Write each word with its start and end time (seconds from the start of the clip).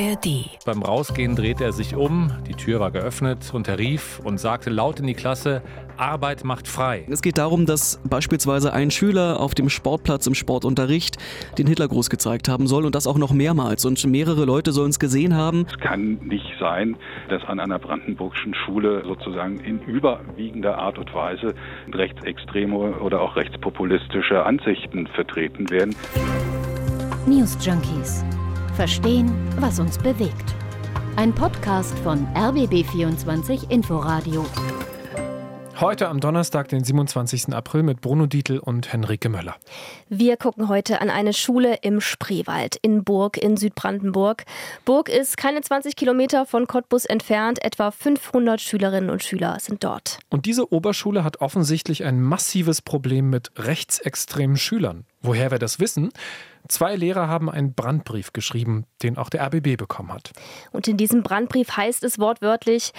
ARD. 0.00 0.58
Beim 0.64 0.82
Rausgehen 0.82 1.34
drehte 1.34 1.64
er 1.64 1.72
sich 1.72 1.96
um, 1.96 2.30
die 2.46 2.54
Tür 2.54 2.78
war 2.80 2.90
geöffnet 2.90 3.50
und 3.52 3.66
er 3.66 3.78
rief 3.78 4.20
und 4.22 4.38
sagte 4.38 4.70
laut 4.70 5.00
in 5.00 5.06
die 5.06 5.14
Klasse, 5.14 5.62
Arbeit 5.96 6.44
macht 6.44 6.68
frei. 6.68 7.04
Es 7.10 7.22
geht 7.22 7.38
darum, 7.38 7.66
dass 7.66 8.00
beispielsweise 8.08 8.72
ein 8.72 8.90
Schüler 8.90 9.40
auf 9.40 9.54
dem 9.54 9.68
Sportplatz 9.68 10.26
im 10.26 10.34
Sportunterricht 10.34 11.16
den 11.58 11.66
Hitlergruß 11.66 12.10
gezeigt 12.10 12.48
haben 12.48 12.68
soll 12.68 12.84
und 12.84 12.94
das 12.94 13.06
auch 13.06 13.18
noch 13.18 13.32
mehrmals. 13.32 13.84
Und 13.84 14.04
mehrere 14.06 14.44
Leute 14.44 14.72
sollen 14.72 14.90
es 14.90 15.00
gesehen 15.00 15.34
haben. 15.34 15.66
Es 15.68 15.78
kann 15.80 16.18
nicht 16.22 16.46
sein, 16.60 16.96
dass 17.28 17.42
an 17.44 17.58
einer 17.58 17.78
brandenburgischen 17.78 18.54
Schule 18.54 19.02
sozusagen 19.04 19.58
in 19.60 19.80
überwiegender 19.82 20.78
Art 20.78 20.98
und 20.98 21.12
Weise 21.12 21.54
rechtsextreme 21.92 22.76
oder 23.00 23.20
auch 23.20 23.34
rechtspopulistische 23.34 24.44
Ansichten 24.44 25.08
vertreten 25.08 25.68
werden. 25.70 25.96
News 27.26 27.58
Junkies. 27.60 28.24
Verstehen, 28.78 29.34
was 29.58 29.80
uns 29.80 29.98
bewegt. 29.98 30.54
Ein 31.16 31.34
Podcast 31.34 31.98
von 31.98 32.28
RBB24 32.34 33.72
Inforadio. 33.72 34.46
Heute 35.80 36.08
am 36.08 36.20
Donnerstag, 36.20 36.68
den 36.68 36.84
27. 36.84 37.54
April 37.54 37.82
mit 37.82 38.00
Bruno 38.00 38.26
Dietl 38.26 38.58
und 38.58 38.92
Henrike 38.92 39.28
Möller. 39.28 39.56
Wir 40.08 40.36
gucken 40.36 40.68
heute 40.68 41.00
an 41.00 41.10
eine 41.10 41.32
Schule 41.32 41.78
im 41.82 42.00
Spreewald 42.00 42.76
in 42.76 43.02
Burg 43.02 43.36
in 43.36 43.56
Südbrandenburg. 43.56 44.44
Burg 44.84 45.08
ist 45.08 45.36
keine 45.36 45.60
20 45.60 45.96
Kilometer 45.96 46.46
von 46.46 46.68
Cottbus 46.68 47.04
entfernt. 47.04 47.64
Etwa 47.64 47.90
500 47.90 48.60
Schülerinnen 48.60 49.10
und 49.10 49.24
Schüler 49.24 49.58
sind 49.60 49.82
dort. 49.82 50.20
Und 50.30 50.46
diese 50.46 50.72
Oberschule 50.72 51.24
hat 51.24 51.40
offensichtlich 51.40 52.04
ein 52.04 52.22
massives 52.22 52.80
Problem 52.80 53.28
mit 53.28 53.50
rechtsextremen 53.56 54.56
Schülern. 54.56 55.04
Woher 55.20 55.50
wir 55.50 55.58
das 55.58 55.80
wissen? 55.80 56.10
Zwei 56.68 56.96
Lehrer 56.96 57.28
haben 57.28 57.48
einen 57.48 57.72
Brandbrief 57.72 58.34
geschrieben, 58.34 58.84
den 59.02 59.16
auch 59.16 59.30
der 59.30 59.46
RBB 59.46 59.78
bekommen 59.78 60.12
hat. 60.12 60.32
Und 60.70 60.86
in 60.86 60.98
diesem 60.98 61.22
Brandbrief 61.22 61.74
heißt 61.74 62.04
es 62.04 62.18
wortwörtlich, 62.18 62.92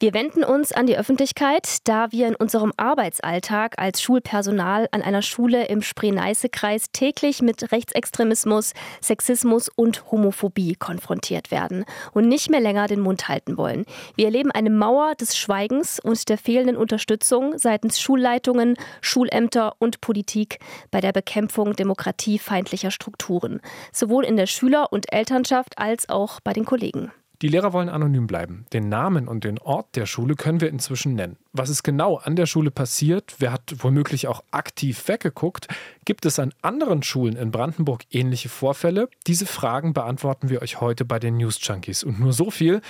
wir 0.00 0.12
wenden 0.12 0.42
uns 0.42 0.72
an 0.72 0.86
die 0.86 0.98
Öffentlichkeit, 0.98 1.78
da 1.84 2.10
wir 2.10 2.26
in 2.26 2.34
unserem 2.34 2.72
Arbeitsalltag 2.76 3.78
als 3.78 4.02
Schulpersonal 4.02 4.88
an 4.90 5.02
einer 5.02 5.22
Schule 5.22 5.66
im 5.66 5.82
Spree-Neiße-Kreis 5.82 6.86
täglich 6.92 7.42
mit 7.42 7.70
Rechtsextremismus, 7.70 8.72
Sexismus 9.00 9.68
und 9.68 10.10
Homophobie 10.10 10.74
konfrontiert 10.74 11.52
werden 11.52 11.84
und 12.12 12.26
nicht 12.26 12.50
mehr 12.50 12.60
länger 12.60 12.88
den 12.88 13.00
Mund 13.00 13.28
halten 13.28 13.56
wollen. 13.56 13.84
Wir 14.16 14.24
erleben 14.26 14.50
eine 14.50 14.70
Mauer 14.70 15.14
des 15.14 15.36
Schweigens 15.38 16.00
und 16.00 16.28
der 16.28 16.38
fehlenden 16.38 16.76
Unterstützung 16.76 17.56
seitens 17.56 18.00
Schulleitungen, 18.00 18.76
Schulämter 19.00 19.76
und 19.78 20.00
Politik 20.00 20.58
bei 20.90 21.00
der 21.00 21.12
Bekämpfung 21.12 21.76
demokratiefeindlicher 21.76 22.90
Strukturen. 22.90 23.11
Strukturen, 23.12 23.60
sowohl 23.92 24.24
in 24.24 24.36
der 24.36 24.46
Schüler- 24.46 24.92
und 24.92 25.12
Elternschaft 25.12 25.78
als 25.78 26.08
auch 26.08 26.40
bei 26.40 26.52
den 26.52 26.64
Kollegen. 26.64 27.12
Die 27.42 27.48
Lehrer 27.48 27.72
wollen 27.72 27.88
anonym 27.88 28.28
bleiben. 28.28 28.66
Den 28.72 28.88
Namen 28.88 29.26
und 29.26 29.42
den 29.42 29.58
Ort 29.58 29.96
der 29.96 30.06
Schule 30.06 30.36
können 30.36 30.60
wir 30.60 30.68
inzwischen 30.68 31.14
nennen. 31.14 31.36
Was 31.52 31.70
ist 31.70 31.82
genau 31.82 32.16
an 32.16 32.36
der 32.36 32.46
Schule 32.46 32.70
passiert, 32.70 33.34
wer 33.38 33.52
hat 33.52 33.74
womöglich 33.78 34.28
auch 34.28 34.44
aktiv 34.52 35.08
weggeguckt, 35.08 35.66
gibt 36.04 36.24
es 36.24 36.38
an 36.38 36.54
anderen 36.62 37.02
Schulen 37.02 37.34
in 37.34 37.50
Brandenburg 37.50 38.02
ähnliche 38.10 38.48
Vorfälle? 38.48 39.08
Diese 39.26 39.46
Fragen 39.46 39.92
beantworten 39.92 40.50
wir 40.50 40.62
euch 40.62 40.80
heute 40.80 41.04
bei 41.04 41.18
den 41.18 41.36
News 41.36 41.58
Junkies. 41.60 42.04
Und 42.04 42.20
nur 42.20 42.32
so 42.32 42.50
viel, 42.50 42.80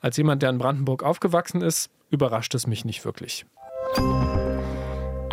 als 0.00 0.18
jemand, 0.18 0.42
der 0.42 0.50
in 0.50 0.58
Brandenburg 0.58 1.02
aufgewachsen 1.02 1.62
ist, 1.62 1.90
überrascht 2.10 2.54
es 2.54 2.66
mich 2.66 2.84
nicht 2.84 3.06
wirklich. 3.06 3.46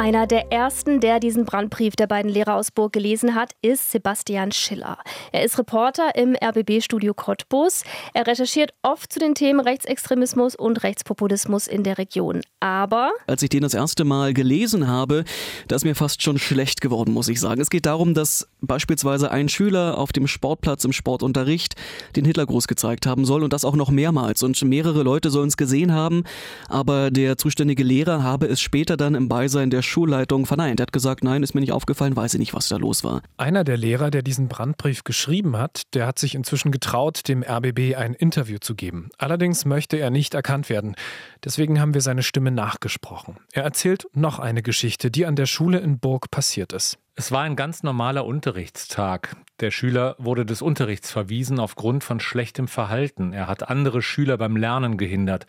Einer 0.02 0.26
der 0.26 0.52
ersten, 0.52 1.00
der 1.00 1.20
diesen 1.20 1.46
Brandbrief 1.46 1.96
der 1.96 2.08
beiden 2.08 2.32
Lehrer 2.32 2.56
aus 2.56 2.72
Burg 2.72 2.92
gelesen 2.92 3.36
hat, 3.36 3.52
ist 3.62 3.92
Sebastian 3.92 4.52
Schiller. 4.52 4.98
Er 5.32 5.44
ist 5.44 5.60
Reporter 5.60 6.16
im 6.16 6.36
RBB-Studio 6.36 7.14
Cottbus. 7.14 7.84
Er 8.16 8.26
recherchiert 8.26 8.74
oft 8.82 9.14
zu 9.14 9.20
den 9.20 9.36
Themen 9.36 9.60
Rechtsextremismus 9.60 10.56
und 10.56 10.82
Rechtspopulismus 10.82 11.68
in 11.68 11.84
der 11.84 12.00
Region. 12.00 12.42
Aber. 12.60 13.12
Als 13.28 13.44
ich 13.44 13.50
den 13.50 13.62
das 13.62 13.76
erste 13.76 14.04
Mal 14.04 14.34
gelesen 14.34 14.88
habe, 14.88 15.24
da 15.68 15.76
ist 15.76 15.86
mir 15.86 15.94
fast 15.94 16.24
schon 16.24 16.40
schlecht 16.40 16.82
geworden, 16.82 17.14
muss 17.14 17.28
ich 17.28 17.40
sagen. 17.40 17.62
Es 17.62 17.70
geht 17.70 17.86
darum, 17.86 18.16
dass 18.16 18.48
beispielsweise 18.62 19.30
ein 19.30 19.50
Schüler 19.50 20.00
auf 20.00 20.12
dem 20.14 20.26
Sportplatz 20.26 20.84
im 20.84 20.94
Sportunterricht 20.94 21.76
den 22.16 22.26
Hitlergruß 22.26 22.68
gezeigt 22.68 23.06
haben 23.06 23.24
soll 23.24 23.44
und 23.44 23.54
das 23.54 23.66
auch 23.66 23.76
noch 23.76 23.92
mehrmals. 23.92 24.42
Und 24.42 24.60
mehrere 24.64 25.04
Leute 25.04 25.30
sollen 25.30 25.50
es 25.50 25.58
gesehen 25.58 25.94
haben, 25.94 26.24
aber 26.70 27.12
der 27.12 27.38
zuständige 27.38 27.84
Lehrer 27.84 28.24
habe 28.24 28.48
es 28.48 28.62
später 28.62 28.98
dann 28.98 29.14
im 29.14 29.28
Beisein 29.28 29.70
der 29.70 29.84
Schulleitung 29.92 30.46
verneint. 30.46 30.80
Er 30.80 30.84
hat 30.84 30.94
gesagt, 30.94 31.24
nein, 31.24 31.44
ist 31.44 31.54
mir 31.54 31.62
nicht 31.62 31.74
aufgefallen, 31.74 32.16
weiß 32.16 32.34
ich 32.34 32.40
nicht, 32.40 32.54
was 32.54 32.70
da 32.70 32.78
los 32.78 33.04
war. 33.04 33.22
Einer 33.38 33.64
der 33.64 33.78
Lehrer, 33.78 34.10
der 34.10 34.24
diesen 34.24 34.48
Brandbrief 34.48 35.04
geschrieben 35.04 35.58
hat, 35.58 35.84
der 35.94 36.08
hat 36.08 36.18
sich 36.18 36.34
inzwischen 36.34 36.72
getraut, 36.72 37.28
dem 37.28 37.44
RBB 37.44 37.96
ein 37.98 38.14
Interview 38.14 38.58
zu 38.60 38.74
geben. 38.74 39.10
Allerdings 39.18 39.66
möchte 39.66 39.98
er 39.98 40.10
nicht 40.10 40.34
erkannt 40.34 40.70
werden. 40.70 40.96
Deswegen 41.44 41.80
haben 41.80 41.94
wir 41.94 42.02
seine 42.02 42.24
Stimme 42.24 42.52
nachgesprochen. 42.52 43.38
Er 43.52 43.64
erzählt 43.64 44.08
noch 44.14 44.40
eine 44.40 44.64
Geschichte, 44.64 45.12
die 45.12 45.26
an 45.26 45.36
der 45.36 45.46
Schule 45.46 45.80
in 45.80 46.00
Burg 46.00 46.32
passiert 46.32 46.74
ist. 46.74 46.98
Es 47.16 47.32
war 47.32 47.42
ein 47.42 47.58
ganz 47.58 47.84
normaler 47.84 48.26
Unterrichtstag. 48.26 49.36
Der 49.62 49.70
Schüler 49.70 50.16
wurde 50.18 50.44
des 50.44 50.64
Unterrichts 50.64 51.12
verwiesen 51.12 51.60
aufgrund 51.60 52.04
von 52.04 52.20
schlechtem 52.20 52.68
Verhalten. 52.68 53.32
Er 53.32 53.48
hat 53.48 53.70
andere 53.70 54.02
Schüler 54.02 54.38
beim 54.38 54.58
Lernen 54.58 54.98
gehindert. 54.98 55.46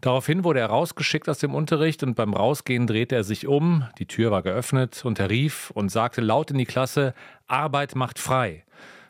Daraufhin 0.00 0.44
wurde 0.44 0.60
er 0.60 0.68
rausgeschickt 0.68 1.28
aus 1.28 1.38
dem 1.38 1.52
Unterricht 1.52 2.04
und 2.04 2.14
beim 2.14 2.32
Rausgehen 2.32 2.86
drehte 2.86 3.16
er 3.16 3.24
sich 3.24 3.48
um, 3.48 3.84
die 3.98 4.06
Tür 4.06 4.30
war 4.30 4.42
geöffnet 4.42 5.04
und 5.04 5.18
er 5.18 5.30
rief 5.30 5.72
und 5.72 5.88
sagte 5.88 6.20
laut 6.20 6.52
in 6.52 6.58
die 6.58 6.64
Klasse, 6.64 7.12
Arbeit 7.48 7.96
macht 7.96 8.20
frei. 8.20 8.64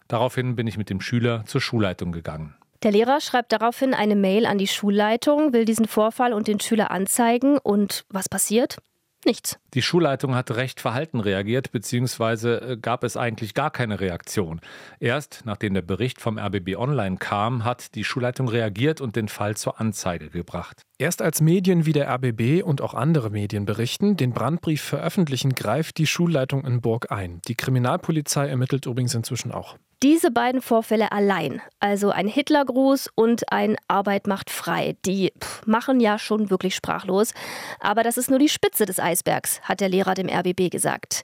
Daraufhin 0.08 0.56
bin 0.56 0.66
ich 0.66 0.78
mit 0.78 0.88
dem 0.88 1.02
Schüler 1.02 1.44
zur 1.44 1.60
Schulleitung 1.60 2.10
gegangen. 2.10 2.54
Der 2.82 2.92
Lehrer 2.92 3.20
schreibt 3.20 3.52
daraufhin 3.52 3.92
eine 3.92 4.16
Mail 4.16 4.46
an 4.46 4.56
die 4.56 4.68
Schulleitung, 4.68 5.52
will 5.52 5.66
diesen 5.66 5.86
Vorfall 5.86 6.32
und 6.32 6.48
den 6.48 6.60
Schüler 6.60 6.90
anzeigen 6.90 7.58
und 7.58 8.06
was 8.08 8.30
passiert? 8.30 8.78
Nichts. 9.26 9.58
Die 9.76 9.82
Schulleitung 9.82 10.34
hat 10.34 10.52
recht 10.52 10.80
verhalten 10.80 11.20
reagiert, 11.20 11.70
beziehungsweise 11.70 12.62
äh, 12.62 12.76
gab 12.78 13.04
es 13.04 13.18
eigentlich 13.18 13.52
gar 13.52 13.70
keine 13.70 14.00
Reaktion. 14.00 14.62
Erst 15.00 15.42
nachdem 15.44 15.74
der 15.74 15.82
Bericht 15.82 16.18
vom 16.18 16.38
RBB 16.38 16.76
Online 16.76 17.18
kam, 17.18 17.62
hat 17.62 17.94
die 17.94 18.02
Schulleitung 18.02 18.48
reagiert 18.48 19.02
und 19.02 19.16
den 19.16 19.28
Fall 19.28 19.54
zur 19.54 19.78
Anzeige 19.78 20.30
gebracht. 20.30 20.80
Erst 20.96 21.20
als 21.20 21.42
Medien 21.42 21.84
wie 21.84 21.92
der 21.92 22.08
RBB 22.08 22.64
und 22.64 22.80
auch 22.80 22.94
andere 22.94 23.28
Medien 23.28 23.66
berichten, 23.66 24.16
den 24.16 24.32
Brandbrief 24.32 24.80
veröffentlichen, 24.80 25.54
greift 25.54 25.98
die 25.98 26.06
Schulleitung 26.06 26.64
in 26.64 26.80
Burg 26.80 27.12
ein. 27.12 27.42
Die 27.46 27.54
Kriminalpolizei 27.54 28.48
ermittelt 28.48 28.86
übrigens 28.86 29.14
inzwischen 29.14 29.52
auch. 29.52 29.76
Diese 30.02 30.30
beiden 30.30 30.60
Vorfälle 30.60 31.10
allein, 31.10 31.62
also 31.80 32.10
ein 32.10 32.28
Hitlergruß 32.28 33.08
und 33.14 33.50
ein 33.50 33.76
Arbeit 33.88 34.26
macht 34.26 34.50
frei, 34.50 34.94
die 35.06 35.32
pff, 35.42 35.66
machen 35.66 36.00
ja 36.00 36.18
schon 36.18 36.50
wirklich 36.50 36.74
sprachlos. 36.74 37.32
Aber 37.80 38.02
das 38.02 38.18
ist 38.18 38.28
nur 38.28 38.38
die 38.38 38.50
Spitze 38.50 38.84
des 38.84 39.00
Eisbergs, 39.00 39.60
hat 39.68 39.80
der 39.80 39.88
Lehrer 39.88 40.14
dem 40.14 40.28
RBB 40.28 40.70
gesagt. 40.70 41.22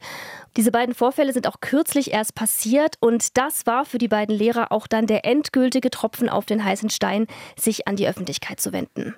Diese 0.57 0.71
beiden 0.71 0.95
Vorfälle 0.95 1.33
sind 1.33 1.47
auch 1.47 1.61
kürzlich 1.61 2.13
erst 2.13 2.35
passiert 2.35 2.97
und 3.01 3.37
das 3.39 3.67
war 3.67 3.85
für 3.85 3.99
die 3.99 4.09
beiden 4.09 4.37
Lehrer 4.37 4.71
auch 4.71 4.87
dann 4.87 5.07
der 5.07 5.25
endgültige 5.25 5.91
Tropfen 5.91 6.29
auf 6.29 6.45
den 6.45 6.65
heißen 6.65 6.91
Stein, 6.91 7.27
sich 7.59 7.89
an 7.89 7.97
die 7.97 8.07
Öffentlichkeit 8.07 8.61
zu 8.61 8.73
wenden. 8.73 9.15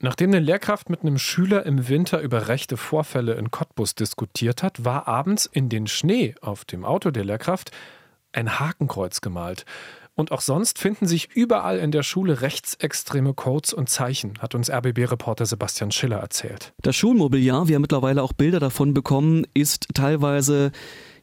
Nachdem 0.00 0.30
eine 0.30 0.38
Lehrkraft 0.38 0.90
mit 0.90 1.02
einem 1.02 1.18
Schüler 1.18 1.66
im 1.66 1.88
Winter 1.88 2.20
über 2.20 2.46
rechte 2.46 2.76
Vorfälle 2.76 3.34
in 3.34 3.50
Cottbus 3.50 3.96
diskutiert 3.96 4.62
hat, 4.62 4.84
war 4.84 5.08
abends 5.08 5.44
in 5.46 5.68
den 5.68 5.88
Schnee 5.88 6.36
auf 6.40 6.64
dem 6.64 6.84
Auto 6.84 7.10
der 7.10 7.24
Lehrkraft 7.24 7.72
ein 8.32 8.60
Hakenkreuz 8.60 9.20
gemalt. 9.20 9.64
Und 10.18 10.32
auch 10.32 10.40
sonst 10.40 10.80
finden 10.80 11.06
sich 11.06 11.28
überall 11.36 11.78
in 11.78 11.92
der 11.92 12.02
Schule 12.02 12.40
rechtsextreme 12.40 13.34
Codes 13.34 13.72
und 13.72 13.88
Zeichen, 13.88 14.34
hat 14.40 14.56
uns 14.56 14.68
RBB-Reporter 14.68 15.46
Sebastian 15.46 15.92
Schiller 15.92 16.16
erzählt. 16.16 16.72
Das 16.82 16.96
Schulmobiliar, 16.96 17.68
wir 17.68 17.76
haben 17.76 17.82
mittlerweile 17.82 18.24
auch 18.24 18.32
Bilder 18.32 18.58
davon 18.58 18.94
bekommen, 18.94 19.46
ist 19.54 19.86
teilweise 19.94 20.72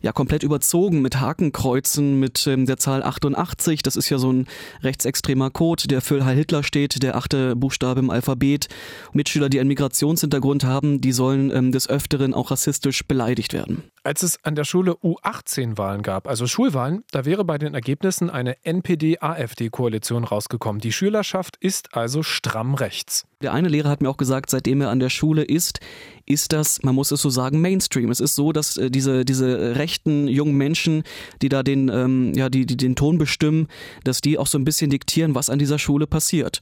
ja 0.06 0.12
komplett 0.12 0.44
überzogen 0.44 1.02
mit 1.02 1.20
Hakenkreuzen, 1.20 2.20
mit 2.20 2.46
ähm, 2.46 2.68
der 2.68 2.78
Zahl 2.78 3.02
88. 3.02 3.82
Das 3.82 3.96
ist 3.96 4.10
ja 4.10 4.20
so 4.20 4.32
ein 4.32 4.48
rechtsextremer 4.84 5.50
Code, 5.50 5.88
der 5.88 6.02
für 6.02 6.24
Heil 6.24 6.38
Hitler 6.38 6.62
steht, 6.62 7.02
der 7.02 7.18
achte 7.18 7.56
Buchstabe 7.56 8.02
im 8.02 8.12
Alphabet. 8.12 8.68
Mitschüler, 9.14 9.50
die 9.50 9.60
einen 9.60 9.68
Migrationshintergrund 9.68 10.64
haben, 10.64 11.02
die 11.02 11.12
sollen 11.12 11.52
ähm, 11.52 11.72
des 11.72 11.90
Öfteren 11.90 12.36
auch 12.36 12.52
rassistisch 12.52 13.06
beleidigt 13.08 13.54
werden. 13.54 13.84
Als 14.04 14.22
es 14.22 14.38
an 14.44 14.54
der 14.54 14.64
Schule 14.64 14.94
U18-Wahlen 15.04 16.04
gab, 16.04 16.28
also 16.28 16.46
Schulwahlen, 16.46 17.04
da 17.10 17.26
wäre 17.26 17.44
bei 17.44 17.58
den 17.58 17.74
Ergebnissen 17.74 18.30
eine 18.30 18.64
NPD-AfD-Koalition 18.64 20.24
rausgekommen. 20.24 20.80
Die 20.80 20.92
Schülerschaft 20.92 21.58
ist 21.60 21.96
also 21.96 22.22
stramm 22.22 22.76
rechts. 22.76 23.26
Der 23.42 23.54
eine 23.54 23.68
Lehrer 23.68 23.90
hat 23.90 24.02
mir 24.02 24.10
auch 24.10 24.18
gesagt, 24.18 24.50
seitdem 24.50 24.82
er 24.82 24.90
an 24.90 25.00
der 25.00 25.10
Schule 25.10 25.44
ist, 25.44 25.80
ist 26.26 26.54
das, 26.54 26.82
man 26.84 26.96
muss 26.96 27.12
es 27.12 27.22
so 27.22 27.30
sagen, 27.30 27.62
Mainstream. 27.62 28.10
Es 28.10 28.20
ist 28.20 28.36
so, 28.36 28.52
dass 28.52 28.78
äh, 28.78 28.90
diese, 28.90 29.26
diese 29.26 29.76
rechten 29.76 30.28
jungen 30.28 30.56
Menschen, 30.56 31.04
die 31.42 31.50
da 31.50 31.62
den, 31.62 31.90
ähm, 31.90 32.34
ja, 32.34 32.50
die, 32.50 32.66
die 32.66 32.78
den 32.78 32.96
Ton 32.96 33.18
bestimmen, 33.18 33.68
dass 34.04 34.22
die 34.22 34.38
auch 34.38 34.48
so 34.48 34.58
ein 34.58 34.66
bisschen 34.66 34.90
diktieren, 34.90 35.36
was 35.36 35.50
an 35.50 35.60
dieser 35.60 35.80
Schule 35.80 36.08
passiert. 36.08 36.62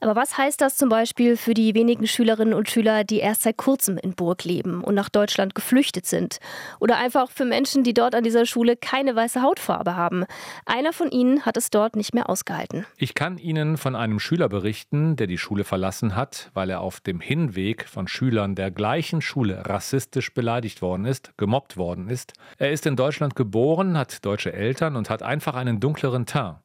Aber 0.00 0.16
was 0.16 0.36
heißt 0.36 0.60
das 0.60 0.76
zum 0.76 0.88
Beispiel 0.88 1.36
für 1.36 1.54
die 1.54 1.74
wenigen 1.74 2.06
Schülerinnen 2.06 2.54
und 2.54 2.68
Schüler, 2.68 3.04
die 3.04 3.18
erst 3.18 3.42
seit 3.42 3.56
kurzem 3.56 3.98
in 3.98 4.14
Burg 4.14 4.44
leben 4.44 4.82
und 4.82 4.94
nach 4.94 5.08
Deutschland 5.08 5.54
geflüchtet 5.54 6.06
sind? 6.06 6.38
Oder 6.80 6.98
einfach 6.98 7.30
für 7.30 7.44
Menschen, 7.44 7.82
die 7.82 7.94
dort 7.94 8.14
an 8.14 8.24
dieser 8.24 8.46
Schule 8.46 8.76
keine 8.76 9.16
weiße 9.16 9.42
Hautfarbe 9.42 9.96
haben? 9.96 10.24
Einer 10.64 10.92
von 10.92 11.10
ihnen 11.10 11.44
hat 11.46 11.56
es 11.56 11.70
dort 11.70 11.96
nicht 11.96 12.14
mehr 12.14 12.28
ausgehalten. 12.28 12.86
Ich 12.96 13.14
kann 13.14 13.38
Ihnen 13.38 13.76
von 13.76 13.96
einem 13.96 14.20
Schüler 14.20 14.48
berichten, 14.48 15.16
der 15.16 15.26
die 15.26 15.38
Schule 15.38 15.64
verlassen 15.64 16.14
hat, 16.14 16.50
weil 16.54 16.70
er 16.70 16.80
auf 16.80 17.00
dem 17.00 17.20
Hinweg 17.20 17.88
von 17.88 18.08
Schülern 18.08 18.54
der 18.54 18.70
gleichen 18.70 19.22
Schule 19.22 19.62
rassistisch 19.66 20.32
beleidigt 20.34 20.82
worden 20.82 21.06
ist, 21.06 21.32
gemobbt 21.36 21.76
worden 21.76 22.08
ist. 22.08 22.34
Er 22.58 22.70
ist 22.70 22.86
in 22.86 22.96
Deutschland 22.96 23.34
geboren, 23.36 23.96
hat 23.96 24.24
deutsche 24.24 24.52
Eltern 24.52 24.96
und 24.96 25.10
hat 25.10 25.22
einfach 25.22 25.54
einen 25.54 25.80
dunkleren 25.80 26.26
Teint. 26.26 26.58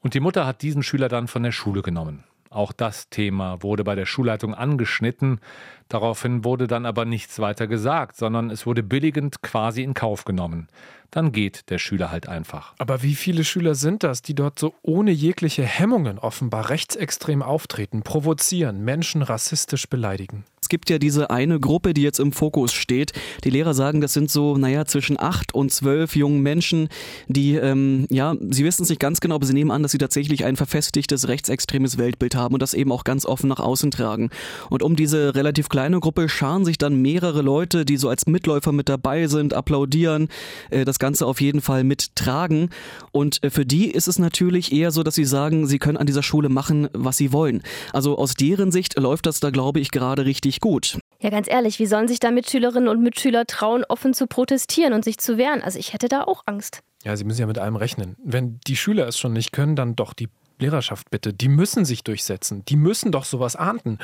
Und 0.00 0.12
die 0.14 0.20
Mutter 0.20 0.46
hat 0.46 0.60
diesen 0.60 0.82
Schüler 0.82 1.08
dann 1.08 1.28
von 1.28 1.42
der 1.42 1.52
Schule 1.52 1.80
genommen. 1.80 2.24
Auch 2.54 2.72
das 2.72 3.08
Thema 3.08 3.62
wurde 3.64 3.82
bei 3.82 3.96
der 3.96 4.06
Schulleitung 4.06 4.54
angeschnitten. 4.54 5.40
Daraufhin 5.88 6.44
wurde 6.44 6.66
dann 6.66 6.86
aber 6.86 7.04
nichts 7.04 7.38
weiter 7.38 7.66
gesagt, 7.66 8.16
sondern 8.16 8.50
es 8.50 8.66
wurde 8.66 8.82
billigend 8.82 9.42
quasi 9.42 9.82
in 9.82 9.94
Kauf 9.94 10.24
genommen. 10.24 10.68
Dann 11.10 11.30
geht 11.30 11.70
der 11.70 11.78
Schüler 11.78 12.10
halt 12.10 12.28
einfach. 12.28 12.74
Aber 12.78 13.02
wie 13.02 13.14
viele 13.14 13.44
Schüler 13.44 13.76
sind 13.76 14.02
das, 14.02 14.22
die 14.22 14.34
dort 14.34 14.58
so 14.58 14.74
ohne 14.82 15.12
jegliche 15.12 15.62
Hemmungen 15.62 16.18
offenbar 16.18 16.70
rechtsextrem 16.70 17.40
auftreten, 17.40 18.02
provozieren, 18.02 18.84
Menschen 18.84 19.22
rassistisch 19.22 19.88
beleidigen? 19.88 20.44
Es 20.64 20.70
gibt 20.70 20.88
ja 20.88 20.98
diese 20.98 21.28
eine 21.28 21.60
Gruppe, 21.60 21.92
die 21.92 22.00
jetzt 22.00 22.18
im 22.18 22.32
Fokus 22.32 22.72
steht. 22.72 23.12
Die 23.44 23.50
Lehrer 23.50 23.74
sagen, 23.74 24.00
das 24.00 24.14
sind 24.14 24.30
so, 24.30 24.56
naja, 24.56 24.86
zwischen 24.86 25.20
acht 25.20 25.54
und 25.54 25.70
zwölf 25.70 26.16
jungen 26.16 26.40
Menschen, 26.40 26.88
die, 27.28 27.56
ähm, 27.56 28.06
ja, 28.08 28.34
sie 28.48 28.64
wissen 28.64 28.82
es 28.84 28.88
nicht 28.88 28.98
ganz 28.98 29.20
genau, 29.20 29.34
aber 29.34 29.44
sie 29.44 29.52
nehmen 29.52 29.70
an, 29.70 29.82
dass 29.82 29.92
sie 29.92 29.98
tatsächlich 29.98 30.46
ein 30.46 30.56
verfestigtes 30.56 31.28
rechtsextremes 31.28 31.98
Weltbild 31.98 32.34
haben 32.34 32.54
und 32.54 32.62
das 32.62 32.72
eben 32.72 32.92
auch 32.92 33.04
ganz 33.04 33.26
offen 33.26 33.48
nach 33.48 33.60
außen 33.60 33.90
tragen. 33.90 34.30
Und 34.70 34.82
um 34.82 34.96
diese 34.96 35.34
relativ 35.34 35.68
kleine 35.74 35.98
Gruppe 35.98 36.28
scharen 36.28 36.64
sich 36.64 36.78
dann 36.78 37.02
mehrere 37.02 37.42
Leute, 37.42 37.84
die 37.84 37.96
so 37.96 38.08
als 38.08 38.26
Mitläufer 38.26 38.70
mit 38.70 38.88
dabei 38.88 39.26
sind, 39.26 39.54
applaudieren, 39.54 40.28
äh, 40.70 40.84
das 40.84 41.00
Ganze 41.00 41.26
auf 41.26 41.40
jeden 41.40 41.60
Fall 41.60 41.82
mittragen. 41.82 42.70
Und 43.10 43.42
äh, 43.42 43.50
für 43.50 43.66
die 43.66 43.90
ist 43.90 44.06
es 44.06 44.20
natürlich 44.20 44.70
eher 44.70 44.92
so, 44.92 45.02
dass 45.02 45.16
sie 45.16 45.24
sagen, 45.24 45.66
sie 45.66 45.80
können 45.80 45.96
an 45.96 46.06
dieser 46.06 46.22
Schule 46.22 46.48
machen, 46.48 46.88
was 46.92 47.16
sie 47.16 47.32
wollen. 47.32 47.64
Also 47.92 48.16
aus 48.18 48.34
deren 48.34 48.70
Sicht 48.70 48.96
läuft 48.96 49.26
das 49.26 49.40
da, 49.40 49.50
glaube 49.50 49.80
ich, 49.80 49.90
gerade 49.90 50.24
richtig 50.24 50.44
richtig 50.44 50.60
gut. 50.60 50.98
Ja, 51.20 51.30
ganz 51.30 51.48
ehrlich, 51.48 51.78
wie 51.78 51.86
sollen 51.86 52.08
sich 52.08 52.20
da 52.20 52.30
Mitschülerinnen 52.30 52.88
und 52.88 53.02
Mitschüler 53.02 53.46
trauen, 53.46 53.84
offen 53.88 54.12
zu 54.12 54.26
protestieren 54.26 54.92
und 54.92 55.04
sich 55.04 55.18
zu 55.18 55.38
wehren? 55.38 55.62
Also 55.62 55.78
ich 55.78 55.92
hätte 55.92 56.08
da 56.08 56.24
auch 56.24 56.42
Angst. 56.46 56.80
Ja, 57.04 57.16
sie 57.16 57.24
müssen 57.24 57.40
ja 57.40 57.46
mit 57.46 57.58
allem 57.58 57.76
rechnen. 57.76 58.16
Wenn 58.22 58.60
die 58.66 58.76
Schüler 58.76 59.06
es 59.08 59.18
schon 59.18 59.32
nicht 59.32 59.52
können, 59.52 59.76
dann 59.76 59.96
doch 59.96 60.12
die 60.12 60.28
Lehrerschaft 60.58 61.10
bitte. 61.10 61.32
Die 61.32 61.48
müssen 61.48 61.84
sich 61.84 62.04
durchsetzen. 62.04 62.64
Die 62.66 62.76
müssen 62.76 63.10
doch 63.10 63.24
sowas 63.24 63.56
ahnden. 63.56 63.98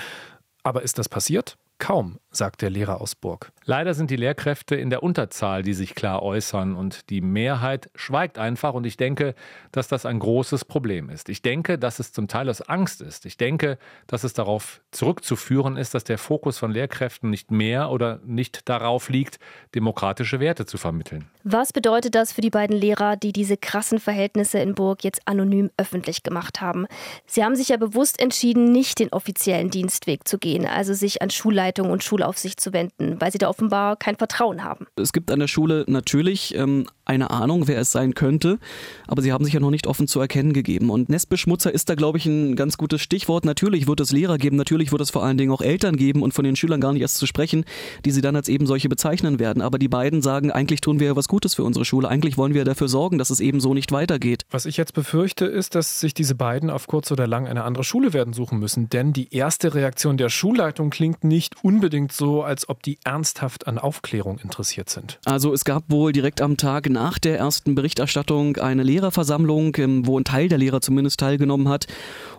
Aber 0.63 0.83
ist 0.83 0.99
das 0.99 1.09
passiert? 1.09 1.57
Kaum, 1.79 2.19
sagt 2.31 2.63
der 2.63 2.71
Lehrer 2.71 3.01
aus 3.01 3.15
Burg. 3.15 3.53
Leider 3.65 3.95
sind 3.95 4.11
die 4.11 4.17
Lehrkräfte 4.17 4.77
in 4.77 4.91
der 4.91 5.03
Unterzahl, 5.03 5.63
die 5.63 5.75
sich 5.75 5.95
klar 5.95 6.23
äußern 6.23 6.75
und 6.75 7.11
die 7.11 7.21
Mehrheit 7.21 7.91
schweigt 7.95 8.39
einfach 8.39 8.75
und 8.75 8.87
ich 8.87 8.97
denke, 8.97 9.35
dass 9.73 9.89
das 9.89 10.07
ein 10.07 10.19
großes 10.19 10.65
Problem 10.65 11.11
ist. 11.11 11.29
Ich 11.29 11.43
denke, 11.43 11.79
dass 11.79 11.99
es 11.99 12.13
zum 12.13 12.29
Teil 12.29 12.49
aus 12.49 12.63
Angst 12.63 13.01
ist. 13.01 13.27
Ich 13.27 13.37
denke, 13.37 13.79
dass 14.07 14.25
es 14.25 14.33
darauf 14.33 14.81
zurückzuführen 14.91 15.77
ist, 15.77 15.95
dass 15.95 16.05
der 16.05 16.19
Fokus 16.19 16.59
von 16.59 16.71
Lehrkräften 16.71 17.31
nicht 17.31 17.51
mehr 17.51 17.91
oder 17.91 18.21
nicht 18.25 18.69
darauf 18.69 19.09
liegt, 19.09 19.39
demokratische 19.75 20.41
Werte 20.41 20.67
zu 20.67 20.79
vermitteln. 20.79 21.29
Was 21.45 21.73
bedeutet 21.73 22.15
das 22.15 22.33
für 22.33 22.41
die 22.41 22.51
beiden 22.51 22.77
Lehrer, 22.77 23.17
die 23.17 23.33
diese 23.33 23.57
krassen 23.57 23.99
Verhältnisse 23.99 24.59
in 24.59 24.75
Burg 24.75 25.05
jetzt 25.05 25.23
anonym 25.27 25.71
öffentlich 25.77 26.23
gemacht 26.23 26.61
haben? 26.61 26.87
Sie 27.27 27.45
haben 27.45 27.57
sich 27.57 27.69
ja 27.69 27.77
bewusst 27.77 28.21
entschieden, 28.21 28.73
nicht 28.73 28.99
den 28.99 29.13
offiziellen 29.13 29.71
Dienstweg 29.71 30.29
zu 30.29 30.39
gehen, 30.39 30.67
also 30.67 30.93
sich 30.95 31.23
an 31.23 31.31
Schulleitung 31.31 31.91
und 31.91 32.05
Schulaufsicht 32.21 32.61
zu 32.61 32.73
wenden, 32.73 33.19
weil 33.21 33.33
sie 33.33 33.39
da 33.39 33.49
offenbar 33.49 33.97
kein 33.97 34.17
Vertrauen 34.17 34.63
haben. 34.63 34.87
Es 34.97 35.13
gibt 35.13 35.31
an 35.31 35.41
der 35.41 35.49
Schule 35.49 35.85
natürlich 35.89 36.55
ähm, 36.55 36.87
eine 37.07 37.31
Ahnung, 37.31 37.67
wer 37.67 37.81
es 37.81 37.93
sein 37.93 38.15
könnte, 38.15 38.59
aber 39.09 39.23
sie 39.23 39.33
haben 39.33 39.45
sich 39.45 39.55
ja 39.55 39.61
noch 39.61 39.71
nicht 39.71 39.87
offen 39.87 40.07
zu 40.07 40.21
erkennen 40.21 40.53
gegeben. 40.53 40.91
Und 40.91 41.09
Nestbeschmutzer 41.09 41.73
ist 41.73 41.89
da, 41.89 41.95
glaube 41.95 42.19
ich, 42.19 42.27
ein 42.27 42.57
ganz 42.57 42.77
gutes 42.77 43.01
Stichwort. 43.01 43.45
Natürlich 43.45 43.89
wird 43.89 44.01
es 44.01 44.13
Lehrer 44.13 44.39
geben, 44.39 44.57
natürlich 44.57 44.93
wird 44.93 45.01
es 45.01 45.11
vor 45.11 45.25
allen 45.25 45.39
Dingen 45.39 45.51
auch 45.51 45.63
Eltern 45.63 45.97
geben 45.97 46.23
und 46.23 46.35
von 46.35 46.45
den 46.45 46.57
Schülern 46.57 46.81
gar 46.81 46.93
nicht 46.93 47.03
erst 47.03 47.17
zu 47.17 47.27
sprechen, 47.27 47.65
die 48.05 48.11
sie 48.11 48.21
dann 48.21 48.37
als 48.37 48.49
eben 48.49 48.67
solche 48.67 48.89
bezeichnen 48.89 49.39
werden. 49.39 49.63
Aber 49.63 49.79
die 49.79 49.89
beiden 49.89 50.21
sagen, 50.21 50.51
eigentlich 50.53 50.83
tun 50.83 51.01
wir 51.01 51.09
ja 51.09 51.17
was 51.17 51.27
Gutes 51.27 51.55
für 51.55 51.65
unsere 51.65 51.85
Schule. 51.85 52.09
Eigentlich 52.09 52.37
wollen 52.37 52.55
wir 52.55 52.65
dafür 52.65 52.89
sorgen, 52.89 53.19
dass 53.19 53.31
es 53.31 53.41
eben 53.41 53.61
so 53.61 53.73
nicht 53.73 53.93
weitergeht. 53.93 54.45
Was 54.51 54.67
ich 54.67 54.77
jetzt 54.77 54.93
befürchte, 54.93 55.47
ist, 55.47 55.75
dass 55.75 56.01
sich 56.01 56.13
diese 56.13 56.35
beiden 56.35 56.69
auf 56.71 56.87
kurz 56.87 57.11
oder 57.11 57.27
lang 57.27 57.47
eine 57.47 57.65
andere 57.65 57.83
Schule 57.83 58.13
werden 58.13 58.35
suchen 58.35 58.59
müssen. 58.59 58.91
Denn 58.91 59.13
die 59.13 59.35
erste 59.35 59.75
Reaktion 59.75 60.17
der 60.17 60.29
Schulleitung 60.29 60.91
klingt 60.91 61.25
nicht 61.25 61.65
unbedingt 61.65 62.10
so, 62.13 62.43
als 62.43 62.69
ob 62.69 62.83
die 62.83 62.99
ernsthaft 63.05 63.67
an 63.67 63.79
Aufklärung 63.79 64.39
interessiert 64.39 64.91
sind. 64.91 65.19
Also 65.25 65.53
es 65.53 65.65
gab 65.65 65.85
wohl 65.89 66.13
direkt 66.13 66.41
am 66.41 66.57
Tag 66.57 66.89
nach 66.91 67.19
der 67.19 67.39
ersten 67.39 67.75
Berichterstattung 67.75 68.57
eine 68.57 68.83
Lehrerversammlung, 68.83 69.77
ähm, 69.79 70.07
wo 70.07 70.19
ein 70.19 70.25
Teil 70.25 70.49
der 70.49 70.59
Lehrer 70.59 70.81
zumindest 70.81 71.21
teilgenommen 71.21 71.69
hat. 71.69 71.87